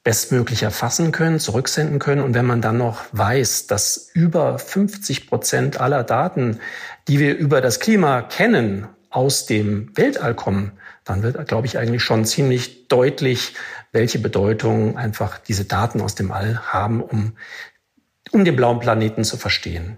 [0.03, 2.21] bestmöglich erfassen können, zurücksenden können.
[2.21, 6.59] Und wenn man dann noch weiß, dass über 50 Prozent aller Daten,
[7.07, 10.73] die wir über das Klima kennen, aus dem Weltall kommen,
[11.07, 13.55] dann wird, glaube ich, eigentlich schon ziemlich deutlich,
[13.91, 17.33] welche Bedeutung einfach diese Daten aus dem All haben, um,
[18.31, 19.97] um den blauen Planeten zu verstehen.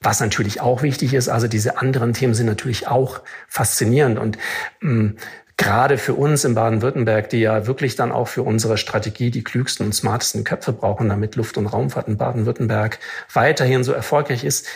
[0.00, 4.36] Was natürlich auch wichtig ist, also diese anderen Themen sind natürlich auch faszinierend und
[4.80, 5.16] mh, mm,
[5.56, 9.86] gerade für uns in Baden-Württemberg, die ja wirklich dann auch für unsere Strategie die klügsten
[9.86, 12.98] und smartesten Köpfe brauchen, damit Luft- und Raumfahrt in Baden-Württemberg
[13.32, 14.66] weiterhin so erfolgreich ist,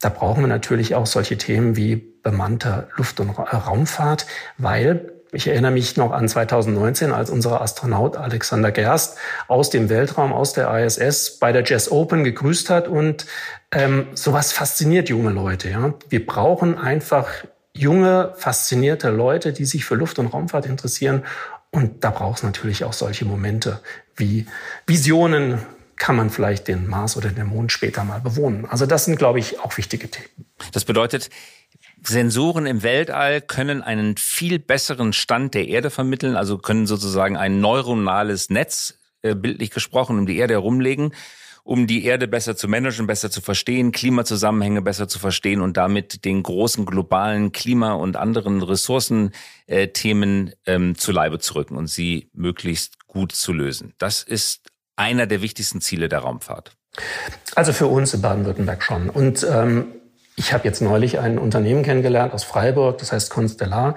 [0.00, 4.26] da brauchen wir natürlich auch solche Themen wie bemannte Luft- und Raumfahrt,
[4.58, 9.16] weil ich erinnere mich noch an 2019, als unser Astronaut Alexander Gerst
[9.48, 12.86] aus dem Weltraum, aus der ISS bei der Jazz Open gegrüßt hat.
[12.86, 13.24] Und
[13.70, 15.70] ähm, sowas fasziniert junge Leute.
[15.70, 15.94] Ja?
[16.10, 17.28] Wir brauchen einfach
[17.72, 21.24] junge, faszinierte Leute, die sich für Luft- und Raumfahrt interessieren.
[21.70, 23.80] Und da braucht es natürlich auch solche Momente
[24.16, 24.46] wie
[24.86, 25.60] Visionen
[25.96, 28.66] kann man vielleicht den Mars oder den Mond später mal bewohnen.
[28.66, 30.28] Also das sind, glaube ich, auch wichtige Themen.
[30.72, 31.30] Das bedeutet,
[32.04, 37.60] Sensoren im Weltall können einen viel besseren Stand der Erde vermitteln, also können sozusagen ein
[37.60, 41.14] neuronales Netz, äh, bildlich gesprochen, um die Erde herumlegen,
[41.64, 46.24] um die Erde besser zu managen, besser zu verstehen, Klimazusammenhänge besser zu verstehen und damit
[46.24, 52.30] den großen globalen Klima- und anderen Ressourcenthemen äh, ähm, zu Leibe zu rücken und sie
[52.32, 53.94] möglichst gut zu lösen.
[53.98, 56.72] Das ist einer der wichtigsten Ziele der Raumfahrt?
[57.54, 59.08] Also für uns in Baden-Württemberg schon.
[59.08, 59.86] Und ähm,
[60.36, 63.96] ich habe jetzt neulich ein Unternehmen kennengelernt aus Freiburg, das heißt Constellar.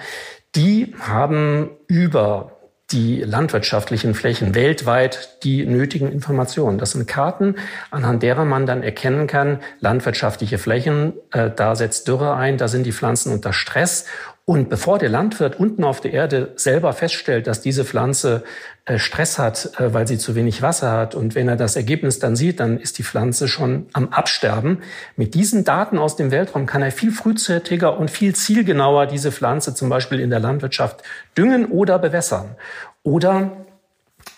[0.56, 2.52] Die haben über
[2.92, 6.78] die landwirtschaftlichen Flächen weltweit die nötigen Informationen.
[6.78, 7.56] Das sind Karten,
[7.90, 12.86] anhand derer man dann erkennen kann, landwirtschaftliche Flächen, äh, da setzt Dürre ein, da sind
[12.86, 14.06] die Pflanzen unter Stress
[14.48, 18.44] und bevor der Landwirt unten auf der Erde selber feststellt, dass diese Pflanze
[18.86, 22.20] äh, Stress hat, äh, weil sie zu wenig Wasser hat, und wenn er das Ergebnis
[22.20, 24.84] dann sieht, dann ist die Pflanze schon am Absterben.
[25.16, 29.74] Mit diesen Daten aus dem Weltraum kann er viel frühzeitiger und viel zielgenauer diese Pflanze
[29.74, 31.02] zum Beispiel in der Landwirtschaft
[31.36, 32.56] düngen oder bewässern.
[33.02, 33.66] Oder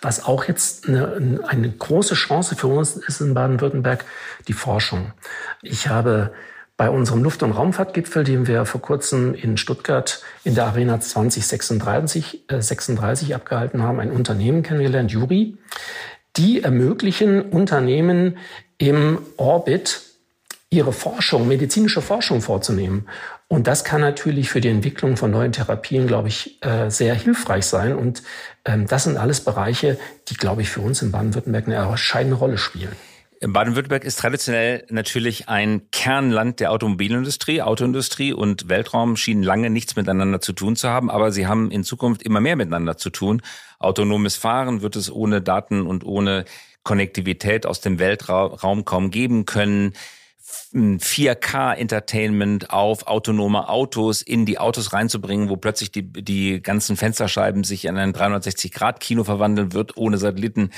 [0.01, 4.05] was auch jetzt eine, eine große Chance für uns ist in Baden-Württemberg,
[4.47, 5.11] die Forschung.
[5.61, 6.31] Ich habe
[6.77, 12.49] bei unserem Luft- und Raumfahrtgipfel, den wir vor kurzem in Stuttgart in der Arena 2036
[12.49, 15.57] äh, 36 abgehalten haben, ein Unternehmen kennengelernt, Juri.
[16.37, 18.37] Die ermöglichen Unternehmen
[18.77, 20.01] im Orbit
[20.69, 23.07] ihre Forschung, medizinische Forschung vorzunehmen.
[23.47, 27.65] Und das kann natürlich für die Entwicklung von neuen Therapien, glaube ich, äh, sehr hilfreich
[27.65, 27.95] sein.
[27.95, 28.21] Und
[28.65, 32.57] ähm, das sind alles Bereiche, die, glaube ich, für uns in Baden-Württemberg eine entscheidende Rolle
[32.57, 32.95] spielen.
[33.41, 37.61] Baden-Württemberg ist traditionell natürlich ein Kernland der Automobilindustrie.
[37.61, 41.83] Autoindustrie und Weltraum schienen lange nichts miteinander zu tun zu haben, aber sie haben in
[41.83, 43.41] Zukunft immer mehr miteinander zu tun.
[43.79, 46.45] Autonomes Fahren wird es ohne Daten und ohne
[46.83, 49.93] Konnektivität aus dem Weltraum kaum geben können.
[50.73, 57.85] 4K-Entertainment auf autonome Autos in die Autos reinzubringen, wo plötzlich die, die ganzen Fensterscheiben sich
[57.85, 60.71] in ein 360-Grad-Kino verwandeln wird, ohne Satelliten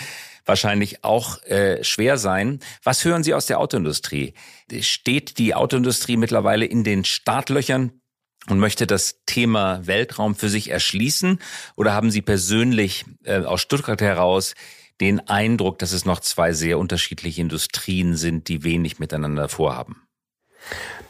[0.45, 2.60] wahrscheinlich auch äh, schwer sein.
[2.84, 4.34] Was hören Sie aus der Autoindustrie?
[4.82, 7.91] Steht die Autoindustrie mittlerweile in den Startlöchern
[8.47, 11.39] und möchte das Thema Weltraum für sich erschließen?
[11.75, 14.55] Oder haben Sie persönlich äh, aus Stuttgart heraus
[15.02, 20.04] den Eindruck, dass es noch zwei sehr unterschiedliche Industrien sind, die wenig miteinander vorhaben?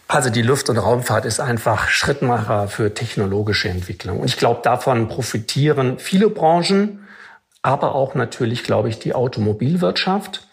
[0.08, 4.20] Also die Luft- und Raumfahrt ist einfach Schrittmacher für technologische Entwicklung.
[4.20, 7.06] Und ich glaube, davon profitieren viele Branchen
[7.62, 10.48] aber auch natürlich, glaube ich, die Automobilwirtschaft.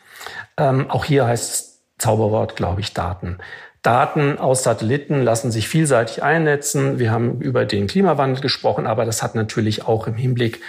[0.57, 3.38] Ähm, auch hier heißt Zauberwort, glaube ich, Daten.
[3.83, 6.99] Daten aus Satelliten lassen sich vielseitig einnetzen.
[6.99, 10.61] Wir haben über den Klimawandel gesprochen, aber das hat natürlich auch im Hinblick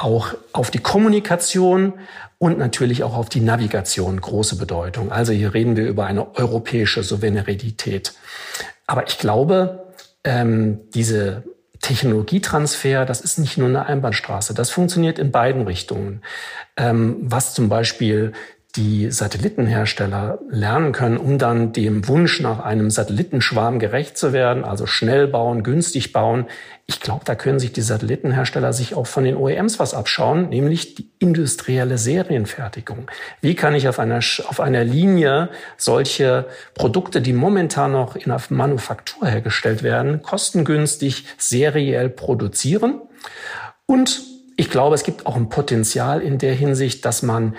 [0.00, 1.94] auch auf die Kommunikation
[2.38, 5.12] und natürlich auch auf die Navigation große Bedeutung.
[5.12, 8.14] Also hier reden wir über eine europäische Souveränität.
[8.86, 9.92] Aber ich glaube,
[10.24, 11.44] ähm, diese
[11.80, 14.54] Technologietransfer, das ist nicht nur eine Einbahnstraße.
[14.54, 16.22] Das funktioniert in beiden Richtungen.
[16.76, 18.32] Ähm, was zum Beispiel
[18.76, 24.86] die Satellitenhersteller lernen können, um dann dem Wunsch nach einem Satellitenschwarm gerecht zu werden, also
[24.86, 26.46] schnell bauen, günstig bauen.
[26.86, 30.94] Ich glaube, da können sich die Satellitenhersteller sich auch von den OEMs was abschauen, nämlich
[30.94, 33.10] die industrielle Serienfertigung.
[33.40, 38.40] Wie kann ich auf einer, auf einer Linie solche Produkte, die momentan noch in der
[38.50, 43.00] Manufaktur hergestellt werden, kostengünstig seriell produzieren?
[43.86, 44.22] Und
[44.56, 47.56] ich glaube, es gibt auch ein Potenzial in der Hinsicht, dass man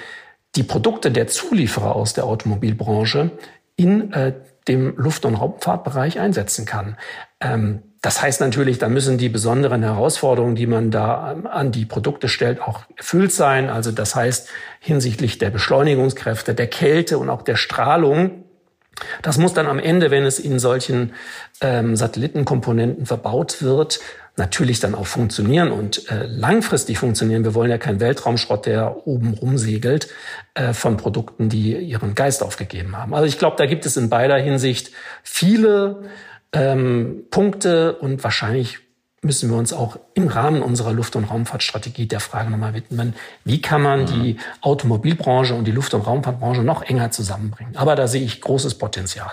[0.56, 3.32] die Produkte der Zulieferer aus der Automobilbranche
[3.76, 4.34] in äh,
[4.68, 6.98] dem Luft- und Raumfahrtbereich einsetzen kann.
[7.40, 11.86] Ähm, das heißt natürlich, da müssen die besonderen Herausforderungen, die man da ähm, an die
[11.86, 13.70] Produkte stellt, auch erfüllt sein.
[13.70, 18.44] Also das heißt hinsichtlich der Beschleunigungskräfte, der Kälte und auch der Strahlung.
[19.22, 21.14] Das muss dann am Ende, wenn es in solchen
[21.62, 24.00] ähm, Satellitenkomponenten verbaut wird,
[24.38, 27.44] natürlich dann auch funktionieren und äh, langfristig funktionieren.
[27.44, 30.08] Wir wollen ja keinen Weltraumschrott, der oben rumsegelt
[30.54, 33.14] äh, von Produkten, die ihren Geist aufgegeben haben.
[33.14, 34.92] Also ich glaube, da gibt es in beider Hinsicht
[35.24, 36.04] viele
[36.54, 38.80] ähm, Punkte und wahrscheinlich
[39.22, 43.14] müssen wir uns auch im Rahmen unserer Luft- und Raumfahrtstrategie der Frage nochmal widmen,
[43.46, 47.76] wie kann man die Automobilbranche und die Luft- und Raumfahrtbranche noch enger zusammenbringen.
[47.78, 49.32] Aber da sehe ich großes Potenzial.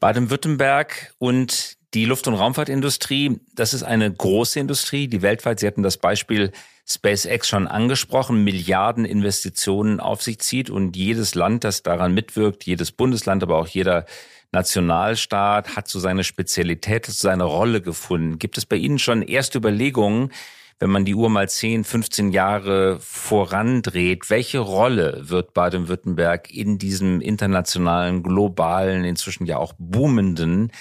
[0.00, 5.82] Baden-Württemberg und die Luft- und Raumfahrtindustrie, das ist eine große Industrie, die weltweit, Sie hatten
[5.82, 6.52] das Beispiel
[6.88, 12.92] SpaceX schon angesprochen, Milliarden Investitionen auf sich zieht und jedes Land, das daran mitwirkt, jedes
[12.92, 14.06] Bundesland, aber auch jeder
[14.52, 18.38] Nationalstaat hat so seine Spezialität, so seine Rolle gefunden.
[18.38, 20.30] Gibt es bei Ihnen schon erste Überlegungen,
[20.78, 27.20] wenn man die Uhr mal 10, 15 Jahre vorandreht, welche Rolle wird Baden-Württemberg in diesem
[27.20, 30.72] internationalen, globalen, inzwischen ja auch boomenden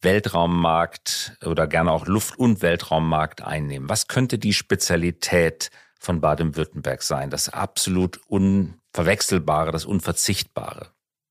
[0.00, 3.88] Weltraummarkt oder gerne auch Luft- und Weltraummarkt einnehmen?
[3.88, 7.30] Was könnte die Spezialität von Baden-Württemberg sein?
[7.30, 10.88] Das absolut Unverwechselbare, das Unverzichtbare?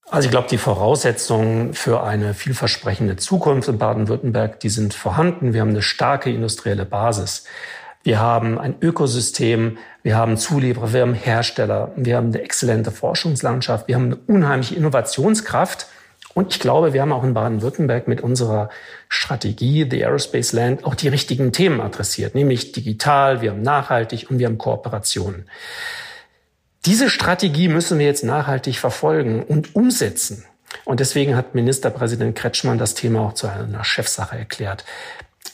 [0.10, 5.54] Also ich glaube, die Voraussetzungen für eine vielversprechende Zukunft in Baden-Württemberg, die sind vorhanden.
[5.54, 7.44] Wir haben eine starke industrielle Basis.
[8.04, 13.90] Wir haben ein Ökosystem, wir haben Zulieferer, wir haben Hersteller, wir haben eine exzellente Forschungslandschaft,
[13.90, 15.88] wir haben eine unheimliche Innovationskraft.
[16.38, 18.70] Und ich glaube, wir haben auch in Baden-Württemberg mit unserer
[19.10, 24.38] Strategie, The Aerospace Land, auch die richtigen Themen adressiert, nämlich digital, wir haben nachhaltig und
[24.38, 25.50] wir haben Kooperationen.
[26.86, 30.46] Diese Strategie müssen wir jetzt nachhaltig verfolgen und umsetzen.
[30.86, 34.86] Und deswegen hat Ministerpräsident Kretschmann das Thema auch zu einer Chefsache erklärt.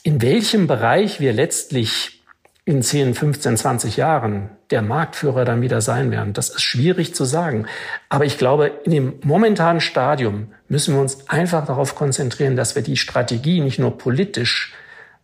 [0.03, 2.23] In welchem Bereich wir letztlich
[2.65, 7.25] in 10, 15, 20 Jahren der Marktführer dann wieder sein werden, das ist schwierig zu
[7.25, 7.67] sagen.
[8.07, 12.81] Aber ich glaube, in dem momentanen Stadium müssen wir uns einfach darauf konzentrieren, dass wir
[12.81, 14.73] die Strategie nicht nur politisch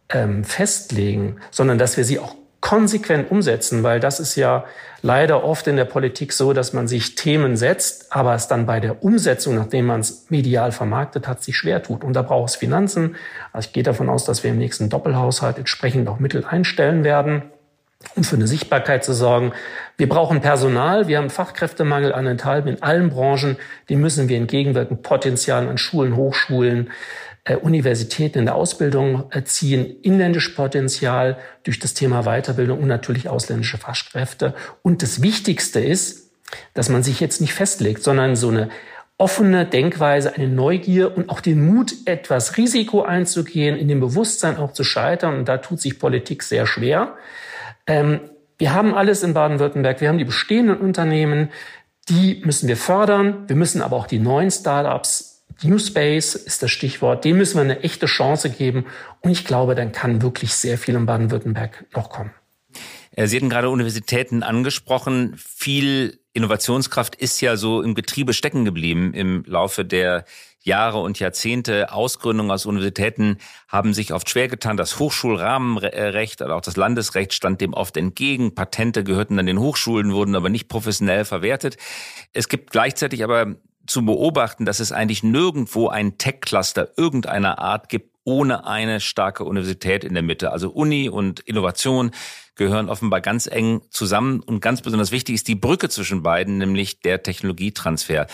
[0.10, 4.66] ähm, festlegen, sondern dass wir sie auch konsequent umsetzen, weil das ist ja
[5.02, 8.80] leider oft in der Politik so, dass man sich Themen setzt, aber es dann bei
[8.80, 12.04] der Umsetzung, nachdem man es medial vermarktet hat, sich schwer tut.
[12.04, 13.16] Und da braucht es Finanzen.
[13.52, 17.42] Also ich gehe davon aus, dass wir im nächsten Doppelhaushalt entsprechend auch Mittel einstellen werden,
[18.16, 19.52] um für eine Sichtbarkeit zu sorgen.
[20.00, 21.10] Wir brauchen Personal.
[21.10, 23.58] Wir haben Fachkräftemangel an den Talben in allen Branchen.
[23.90, 25.02] Die müssen wir entgegenwirken.
[25.02, 26.92] Potenzial an Schulen, Hochschulen,
[27.44, 33.78] äh, Universitäten in der Ausbildung ziehen inländisches Potenzial durch das Thema Weiterbildung und natürlich ausländische
[33.78, 34.56] Fachkräfte.
[34.84, 36.32] Und das Wichtigste ist,
[36.74, 38.70] dass man sich jetzt nicht festlegt, sondern so eine
[39.18, 44.72] offene Denkweise, eine Neugier und auch den Mut, etwas Risiko einzugehen, in dem Bewusstsein auch
[44.72, 45.40] zu scheitern.
[45.40, 47.18] Und da tut sich Politik sehr schwer.
[47.86, 48.22] Ähm,
[48.60, 50.02] wir haben alles in Baden-Württemberg.
[50.02, 51.50] Wir haben die bestehenden Unternehmen.
[52.10, 53.46] Die müssen wir fördern.
[53.48, 55.30] Wir müssen aber auch die neuen Startups
[55.64, 57.26] New Space ist das Stichwort.
[57.26, 58.86] Dem müssen wir eine echte Chance geben.
[59.22, 62.32] Und ich glaube, dann kann wirklich sehr viel in Baden-Württemberg noch kommen.
[63.12, 65.36] Äh, Sie hatten gerade Universitäten angesprochen.
[65.38, 70.26] Viel Innovationskraft ist ja so im Getriebe stecken geblieben im Laufe der
[70.62, 71.92] Jahre und Jahrzehnte.
[71.92, 74.78] Ausgründungen aus Universitäten haben sich oft schwer getan.
[74.78, 78.56] Das Hochschulrahmenrecht oder auch das Landesrecht stand dem oft entgegen.
[78.56, 81.78] Patente gehörten dann den Hochschulen, wurden aber nicht professionell verwertet.
[82.34, 83.56] Es gibt gleichzeitig aber
[83.88, 90.04] zu beobachten, dass es eigentlich nirgendwo ein Tech-Cluster irgendeiner Art gibt, ohne eine starke Universität
[90.04, 90.52] in der Mitte.
[90.52, 92.12] Also Uni und Innovation
[92.56, 97.00] gehören offenbar ganz eng zusammen und ganz besonders wichtig ist die Brücke zwischen beiden, nämlich
[97.00, 98.28] der Technologietransfer.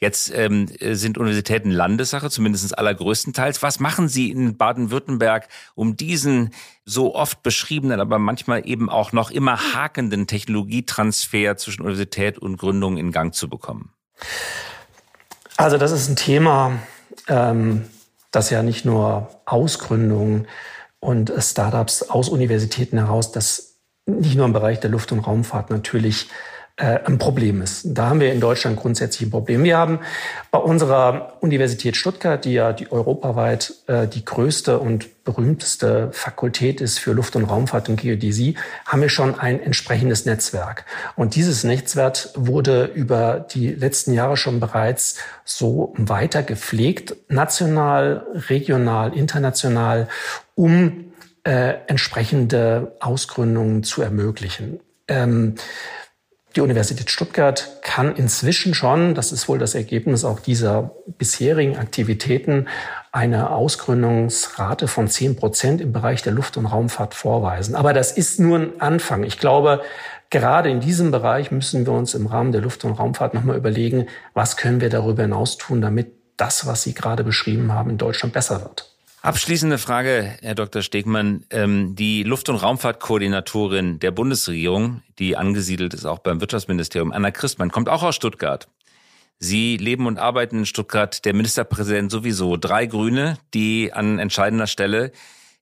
[0.00, 3.62] Jetzt ähm, sind Universitäten Landessache, zumindest allergrößtenteils.
[3.62, 6.54] Was machen Sie in Baden-Württemberg, um diesen
[6.86, 12.96] so oft beschriebenen, aber manchmal eben auch noch immer hakenden Technologietransfer zwischen Universität und Gründung
[12.96, 13.92] in Gang zu bekommen?
[15.58, 16.78] Also das ist ein Thema,
[17.28, 17.84] ähm,
[18.30, 20.48] das ja nicht nur Ausgründungen
[20.98, 26.24] und Startups aus Universitäten heraus, das nicht nur im Bereich der Luft- und Raumfahrt natürlich
[26.24, 27.82] äh, ein Problem ist.
[27.84, 29.62] Da haben wir in Deutschland grundsätzlich ein Problem.
[29.64, 30.00] Wir haben
[30.50, 36.98] bei unserer Universität Stuttgart, die ja die europaweit äh, die größte und berühmteste Fakultät ist
[36.98, 40.86] für Luft- und Raumfahrt und Geodäsie, haben wir schon ein entsprechendes Netzwerk.
[41.16, 49.14] Und dieses Netzwerk wurde über die letzten Jahre schon bereits so weiter gepflegt, national, regional,
[49.14, 50.08] international,
[50.54, 51.12] um
[51.44, 54.80] äh, entsprechende Ausgründungen zu ermöglichen.
[55.08, 55.54] Ähm,
[56.56, 62.66] die Universität Stuttgart kann inzwischen schon, das ist wohl das Ergebnis auch dieser bisherigen Aktivitäten,
[63.12, 67.74] eine Ausgründungsrate von 10 Prozent im Bereich der Luft- und Raumfahrt vorweisen.
[67.74, 69.22] Aber das ist nur ein Anfang.
[69.24, 69.82] Ich glaube,
[70.30, 74.06] gerade in diesem Bereich müssen wir uns im Rahmen der Luft- und Raumfahrt nochmal überlegen,
[74.34, 78.32] was können wir darüber hinaus tun, damit das, was Sie gerade beschrieben haben, in Deutschland
[78.32, 78.89] besser wird.
[79.22, 80.80] Abschließende Frage, Herr Dr.
[80.80, 81.44] Stegmann.
[81.50, 87.70] Ähm, die Luft- und Raumfahrtkoordinatorin der Bundesregierung, die angesiedelt ist auch beim Wirtschaftsministerium, Anna Christmann,
[87.70, 88.66] kommt auch aus Stuttgart.
[89.38, 92.56] Sie leben und arbeiten in Stuttgart, der Ministerpräsident sowieso.
[92.56, 95.12] Drei Grüne, die an entscheidender Stelle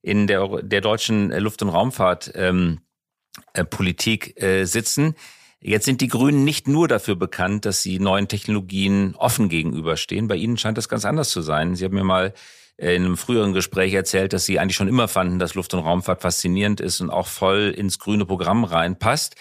[0.03, 5.17] in der, der deutschen Luft- und Raumfahrtpolitik ähm, äh, äh, sitzen.
[5.61, 10.29] Jetzt sind die Grünen nicht nur dafür bekannt, dass sie neuen Technologien offen gegenüberstehen.
[10.29, 11.75] Bei Ihnen scheint das ganz anders zu sein.
[11.75, 12.33] Sie haben mir mal
[12.79, 16.23] in einem früheren Gespräch erzählt, dass Sie eigentlich schon immer fanden, dass Luft- und Raumfahrt
[16.23, 19.35] faszinierend ist und auch voll ins grüne Programm reinpasst.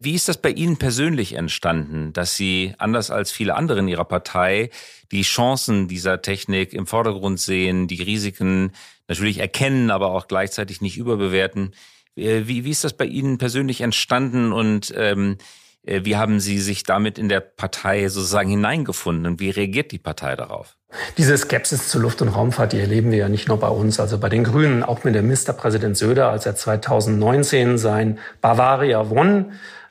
[0.00, 4.04] Wie ist das bei Ihnen persönlich entstanden, dass Sie, anders als viele andere in Ihrer
[4.04, 4.70] Partei,
[5.12, 8.72] die Chancen dieser Technik im Vordergrund sehen, die Risiken
[9.06, 11.74] natürlich erkennen, aber auch gleichzeitig nicht überbewerten?
[12.16, 15.38] Wie, wie ist das bei Ihnen persönlich entstanden und ähm,
[15.84, 19.98] äh, wie haben Sie sich damit in der Partei sozusagen hineingefunden und wie reagiert die
[19.98, 20.79] Partei darauf?
[21.18, 24.18] Diese Skepsis zur Luft- und Raumfahrt, die erleben wir ja nicht nur bei uns, also
[24.18, 29.50] bei den Grünen, auch mit dem Ministerpräsident Söder, als er 2019 sein Bavaria One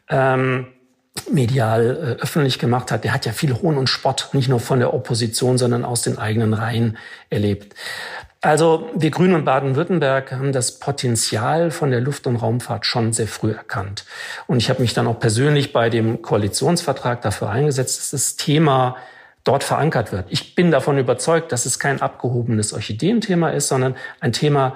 [0.09, 0.67] ähm,
[1.31, 3.03] medial äh, öffentlich gemacht hat.
[3.03, 6.17] Der hat ja viel Hohn und Spott, nicht nur von der Opposition, sondern aus den
[6.17, 6.97] eigenen Reihen
[7.29, 7.75] erlebt.
[8.41, 13.27] Also wir Grünen und Baden-Württemberg haben das Potenzial von der Luft- und Raumfahrt schon sehr
[13.27, 14.05] früh erkannt.
[14.47, 18.95] Und ich habe mich dann auch persönlich bei dem Koalitionsvertrag dafür eingesetzt, dass das Thema
[19.49, 20.27] dort verankert wird.
[20.29, 24.75] Ich bin davon überzeugt, dass es kein abgehobenes Orchideenthema ist, sondern ein Thema,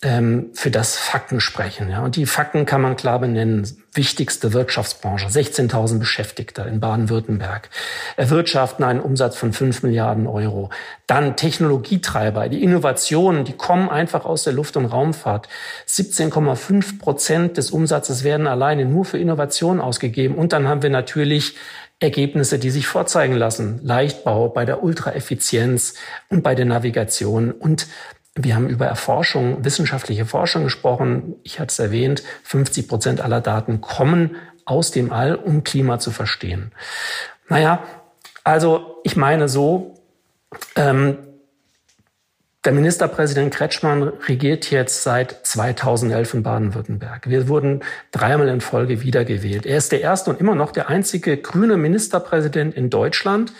[0.00, 1.90] ähm, für das Fakten sprechen.
[1.90, 2.04] Ja.
[2.04, 3.66] Und die Fakten kann man klar benennen.
[3.94, 7.68] Wichtigste Wirtschaftsbranche, 16.000 Beschäftigte in Baden-Württemberg,
[8.16, 10.70] erwirtschaften einen Umsatz von 5 Milliarden Euro.
[11.08, 15.48] Dann Technologietreiber, die Innovationen, die kommen einfach aus der Luft- und Raumfahrt.
[15.88, 20.36] 17,5 Prozent des Umsatzes werden alleine nur für Innovationen ausgegeben.
[20.36, 21.56] Und dann haben wir natürlich
[22.00, 23.80] Ergebnisse, die sich vorzeigen lassen.
[23.82, 25.94] Leichtbau bei der Ultraeffizienz
[26.28, 27.50] und bei der Navigation.
[27.50, 27.88] Und
[28.34, 31.34] wir haben über Erforschung, wissenschaftliche Forschung gesprochen.
[31.42, 36.10] Ich hatte es erwähnt, 50 Prozent aller Daten kommen aus dem All, um Klima zu
[36.10, 36.72] verstehen.
[37.48, 37.82] Naja,
[38.44, 39.94] also ich meine so,
[40.76, 41.18] ähm,
[42.64, 47.30] der Ministerpräsident Kretschmann regiert jetzt seit 2011 in Baden-Württemberg.
[47.30, 49.64] Wir wurden dreimal in Folge wiedergewählt.
[49.64, 53.52] Er ist der erste und immer noch der einzige grüne Ministerpräsident in Deutschland.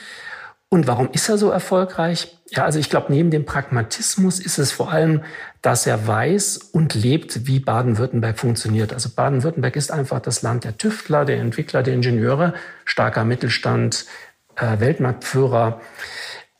[0.69, 2.37] Und warum ist er so erfolgreich?
[2.51, 5.23] Ja, also ich glaube, neben dem Pragmatismus ist es vor allem,
[5.63, 8.93] dass er weiß und lebt, wie Baden-Württemberg funktioniert.
[8.93, 12.53] Also Baden-Württemberg ist einfach das Land der Tüftler, der Entwickler, der Ingenieure,
[12.85, 14.07] starker Mittelstand,
[14.57, 15.81] äh, Weltmarktführer.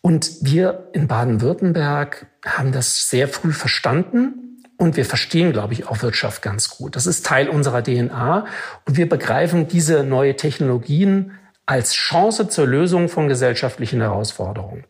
[0.09, 6.01] Und wir in Baden-Württemberg haben das sehr früh verstanden und wir verstehen, glaube ich, auch
[6.01, 6.97] Wirtschaft ganz gut.
[6.97, 8.47] Das ist Teil unserer DNA
[8.87, 11.33] und wir begreifen diese neue Technologien
[11.67, 14.85] als Chance zur Lösung von gesellschaftlichen Herausforderungen.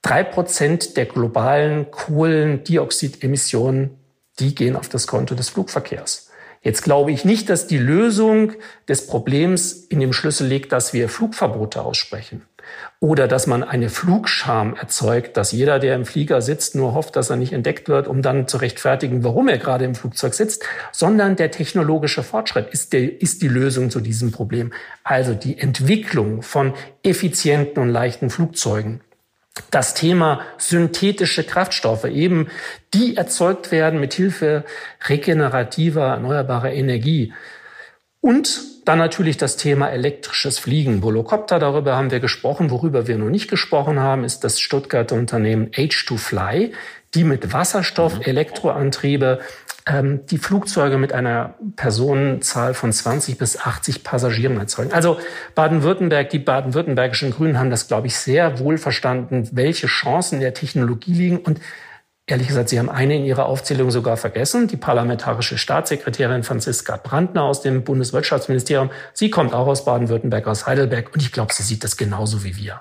[0.00, 3.90] Drei Prozent der globalen Kohlendioxidemissionen,
[4.38, 6.30] die gehen auf das Konto des Flugverkehrs.
[6.62, 8.52] Jetzt glaube ich nicht, dass die Lösung
[8.88, 12.46] des Problems in dem Schlüssel liegt, dass wir Flugverbote aussprechen
[13.00, 17.30] oder dass man eine Flugscham erzeugt, dass jeder, der im Flieger sitzt, nur hofft, dass
[17.30, 21.36] er nicht entdeckt wird, um dann zu rechtfertigen, warum er gerade im Flugzeug sitzt, sondern
[21.36, 24.72] der technologische Fortschritt ist, der, ist die Lösung zu diesem Problem.
[25.02, 29.00] Also die Entwicklung von effizienten und leichten Flugzeugen
[29.70, 32.48] das Thema synthetische Kraftstoffe, eben
[32.92, 34.64] die erzeugt werden mit Hilfe
[35.08, 37.32] regenerativer, erneuerbarer Energie.
[38.24, 41.02] Und dann natürlich das Thema elektrisches Fliegen.
[41.02, 42.70] Volocopter, darüber haben wir gesprochen.
[42.70, 46.72] Worüber wir noch nicht gesprochen haben, ist das Stuttgarter Unternehmen H2Fly,
[47.12, 49.40] die mit Wasserstoff Elektroantriebe
[49.84, 54.94] ähm, die Flugzeuge mit einer Personenzahl von 20 bis 80 Passagieren erzeugen.
[54.94, 55.18] Also
[55.54, 61.12] Baden-Württemberg, die baden-württembergischen Grünen haben das, glaube ich, sehr wohl verstanden, welche Chancen der Technologie
[61.12, 61.36] liegen.
[61.36, 61.60] Und
[62.26, 67.42] ehrlich gesagt, Sie haben eine in Ihrer Aufzählung sogar vergessen, die parlamentarische Staatssekretärin Franziska Brandner
[67.42, 68.90] aus dem Bundeswirtschaftsministerium.
[69.12, 71.12] Sie kommt auch aus Baden-Württemberg, aus Heidelberg.
[71.14, 72.80] Und ich glaube, sie sieht das genauso wie wir.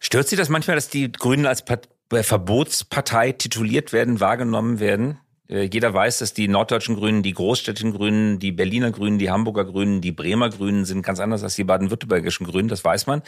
[0.00, 1.64] Stört Sie das manchmal, dass die Grünen als
[2.10, 5.18] Verbotspartei tituliert werden, wahrgenommen werden?
[5.48, 9.64] Äh, jeder weiß, dass die norddeutschen Grünen, die großstädtischen Grünen, die Berliner Grünen, die Hamburger
[9.64, 13.22] Grünen, die Bremer Grünen sind ganz anders als die baden-württembergischen Grünen, das weiß man.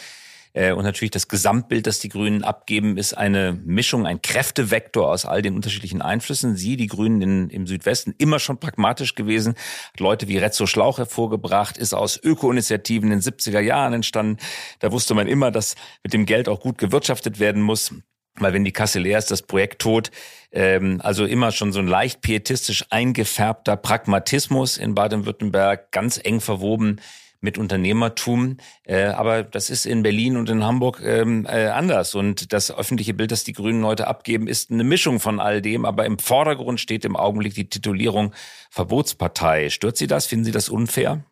[0.53, 5.25] Äh, und natürlich das Gesamtbild, das die Grünen abgeben, ist eine Mischung, ein Kräftevektor aus
[5.25, 6.57] all den unterschiedlichen Einflüssen.
[6.57, 9.55] Sie, die Grünen in, im Südwesten, immer schon pragmatisch gewesen,
[9.93, 14.39] hat Leute wie Rezzo Schlauch hervorgebracht, ist aus Öko-Initiativen in den 70er Jahren entstanden.
[14.81, 17.95] Da wusste man immer, dass mit dem Geld auch gut gewirtschaftet werden muss.
[18.39, 20.11] Weil wenn die Kasse leer ist, das Projekt tot.
[20.53, 27.01] Ähm, also immer schon so ein leicht pietistisch eingefärbter Pragmatismus in Baden-Württemberg, ganz eng verwoben
[27.41, 28.59] mit Unternehmertum.
[28.85, 32.15] Äh, aber das ist in Berlin und in Hamburg ähm, äh, anders.
[32.15, 35.85] Und das öffentliche Bild, das die Grünen heute abgeben, ist eine Mischung von all dem.
[35.85, 38.33] Aber im Vordergrund steht im Augenblick die Titulierung
[38.71, 39.71] Verbotspartei.
[39.71, 40.27] Stört Sie das?
[40.27, 41.25] Finden Sie das unfair?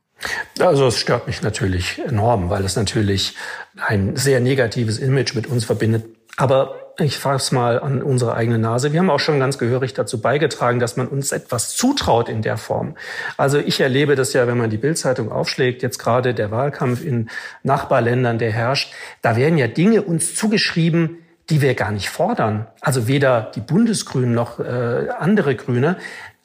[0.58, 3.34] Also es stört mich natürlich enorm, weil es natürlich
[3.76, 6.06] ein sehr negatives Image mit uns verbindet.
[6.36, 8.92] Aber ich es mal an unsere eigene Nase.
[8.92, 12.56] Wir haben auch schon ganz gehörig dazu beigetragen, dass man uns etwas zutraut in der
[12.56, 12.96] Form.
[13.36, 17.30] Also ich erlebe das ja, wenn man die Bildzeitung aufschlägt, jetzt gerade der Wahlkampf in
[17.62, 18.92] Nachbarländern, der herrscht,
[19.22, 21.18] da werden ja Dinge uns zugeschrieben,
[21.50, 22.66] die wir gar nicht fordern.
[22.80, 25.96] Also weder die Bundesgrünen noch äh, andere Grüne.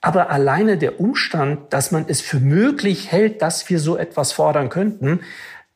[0.02, 4.70] Aber alleine der Umstand, dass man es für möglich hält, dass wir so etwas fordern
[4.70, 5.22] könnten,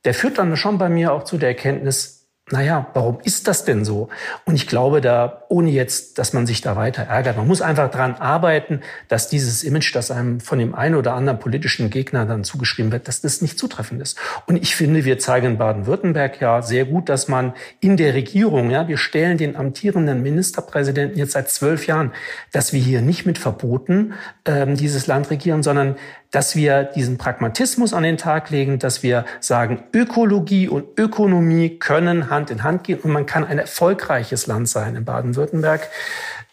[0.06, 2.17] der führt dann schon bei mir auch zu der Erkenntnis,
[2.50, 4.08] naja, warum ist das denn so?
[4.46, 7.92] Und ich glaube da, ohne jetzt, dass man sich da weiter ärgert, man muss einfach
[7.92, 8.80] dran arbeiten,
[9.10, 13.10] dass dieses Image, das einem von dem einen oder anderen politischen Gegner dann zugeschrieben wird,
[13.10, 14.18] dass das nicht zutreffend ist.
[14.46, 18.88] Und ich finde, wir zeigen Baden-Württemberg ja sehr gut, dass man in der Regierung, ja,
[18.88, 22.14] wir stellen den amtierenden Ministerpräsidenten jetzt seit zwölf Jahren,
[22.54, 24.14] dass wir hier nicht mit Verboten
[24.46, 25.98] ähm, dieses Land regieren, sondern
[26.32, 32.30] dass wir diesen Pragmatismus an den Tag legen, dass wir sagen, Ökologie und Ökonomie können
[32.30, 35.88] Hand in Hand gehen und man kann ein erfolgreiches Land sein in Baden-Württemberg.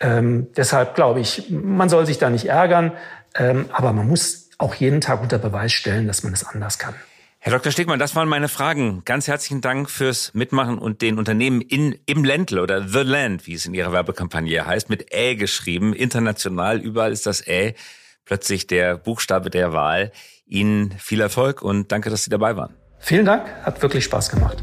[0.01, 2.93] Ähm, deshalb glaube ich, man soll sich da nicht ärgern,
[3.35, 6.95] ähm, aber man muss auch jeden Tag unter Beweis stellen, dass man es anders kann.
[7.41, 7.73] Herr Dr.
[7.73, 9.03] Stegmann, das waren meine Fragen.
[9.05, 13.53] Ganz herzlichen Dank fürs Mitmachen und den Unternehmen in, im Ländle oder The Land, wie
[13.53, 15.93] es in Ihrer Werbekampagne heißt, mit Ä geschrieben.
[15.93, 17.75] International, überall ist das Ä
[18.25, 20.13] plötzlich der Buchstabe der Wahl.
[20.47, 22.75] Ihnen viel Erfolg und danke, dass Sie dabei waren.
[22.99, 24.59] Vielen Dank, hat wirklich Spaß gemacht.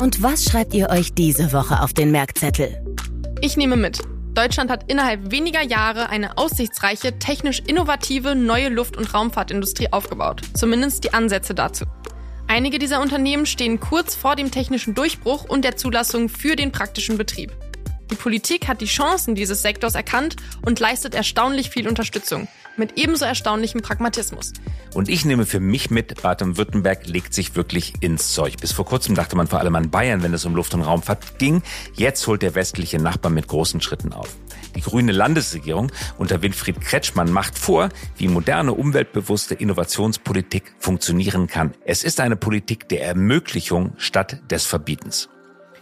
[0.00, 2.84] Und was schreibt ihr euch diese Woche auf den Merkzettel?
[3.40, 4.00] Ich nehme mit.
[4.34, 10.40] Deutschland hat innerhalb weniger Jahre eine aussichtsreiche, technisch innovative neue Luft- und Raumfahrtindustrie aufgebaut.
[10.54, 11.84] Zumindest die Ansätze dazu.
[12.48, 17.18] Einige dieser Unternehmen stehen kurz vor dem technischen Durchbruch und der Zulassung für den praktischen
[17.18, 17.52] Betrieb.
[18.12, 20.36] Die Politik hat die Chancen dieses Sektors erkannt
[20.66, 22.46] und leistet erstaunlich viel Unterstützung.
[22.76, 24.52] Mit ebenso erstaunlichem Pragmatismus.
[24.92, 28.58] Und ich nehme für mich mit, Baden-Württemberg legt sich wirklich ins Zeug.
[28.60, 31.38] Bis vor kurzem dachte man vor allem an Bayern, wenn es um Luft- und Raumfahrt
[31.38, 31.62] ging.
[31.94, 34.36] Jetzt holt der westliche Nachbar mit großen Schritten auf.
[34.74, 37.88] Die grüne Landesregierung unter Winfried Kretschmann macht vor,
[38.18, 41.72] wie moderne, umweltbewusste Innovationspolitik funktionieren kann.
[41.86, 45.30] Es ist eine Politik der Ermöglichung statt des Verbietens.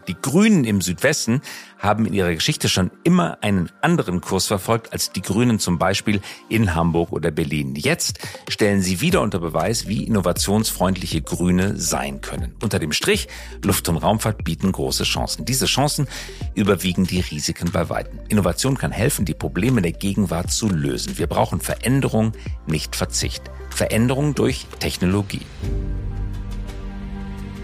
[0.08, 1.40] Die Grünen im Südwesten
[1.80, 6.20] haben in ihrer Geschichte schon immer einen anderen Kurs verfolgt als die Grünen zum Beispiel
[6.48, 7.74] in Hamburg oder Berlin.
[7.74, 12.54] Jetzt stellen sie wieder unter Beweis, wie innovationsfreundliche Grüne sein können.
[12.62, 13.28] Unter dem Strich,
[13.64, 15.44] Luft- und Raumfahrt bieten große Chancen.
[15.44, 16.06] Diese Chancen
[16.54, 18.20] überwiegen die Risiken bei Weitem.
[18.28, 21.18] Innovation kann helfen, die Probleme der Gegenwart zu lösen.
[21.18, 22.32] Wir brauchen Veränderung,
[22.66, 23.42] nicht Verzicht.
[23.70, 25.46] Veränderung durch Technologie.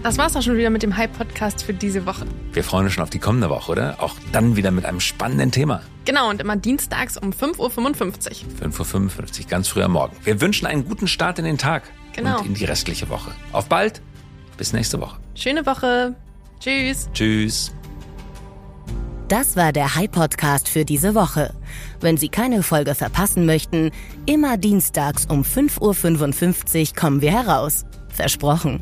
[0.07, 2.25] Das war's auch schon wieder mit dem Hype-Podcast für diese Woche.
[2.53, 4.01] Wir freuen uns schon auf die kommende Woche, oder?
[4.01, 5.81] Auch dann wieder mit einem spannenden Thema.
[6.05, 7.57] Genau, und immer dienstags um 5.55
[8.63, 8.71] Uhr.
[8.71, 10.15] 5.55 Uhr, ganz früh am Morgen.
[10.23, 12.39] Wir wünschen einen guten Start in den Tag Genau.
[12.39, 13.31] und in die restliche Woche.
[13.51, 14.01] Auf bald,
[14.55, 15.17] bis nächste Woche.
[15.35, 16.15] Schöne Woche.
[16.61, 17.09] Tschüss.
[17.13, 17.73] Tschüss.
[19.27, 21.53] Das war der High-Podcast für diese Woche.
[21.99, 23.91] Wenn Sie keine Folge verpassen möchten,
[24.25, 27.83] immer dienstags um 5.55 Uhr kommen wir heraus.
[28.07, 28.81] Versprochen.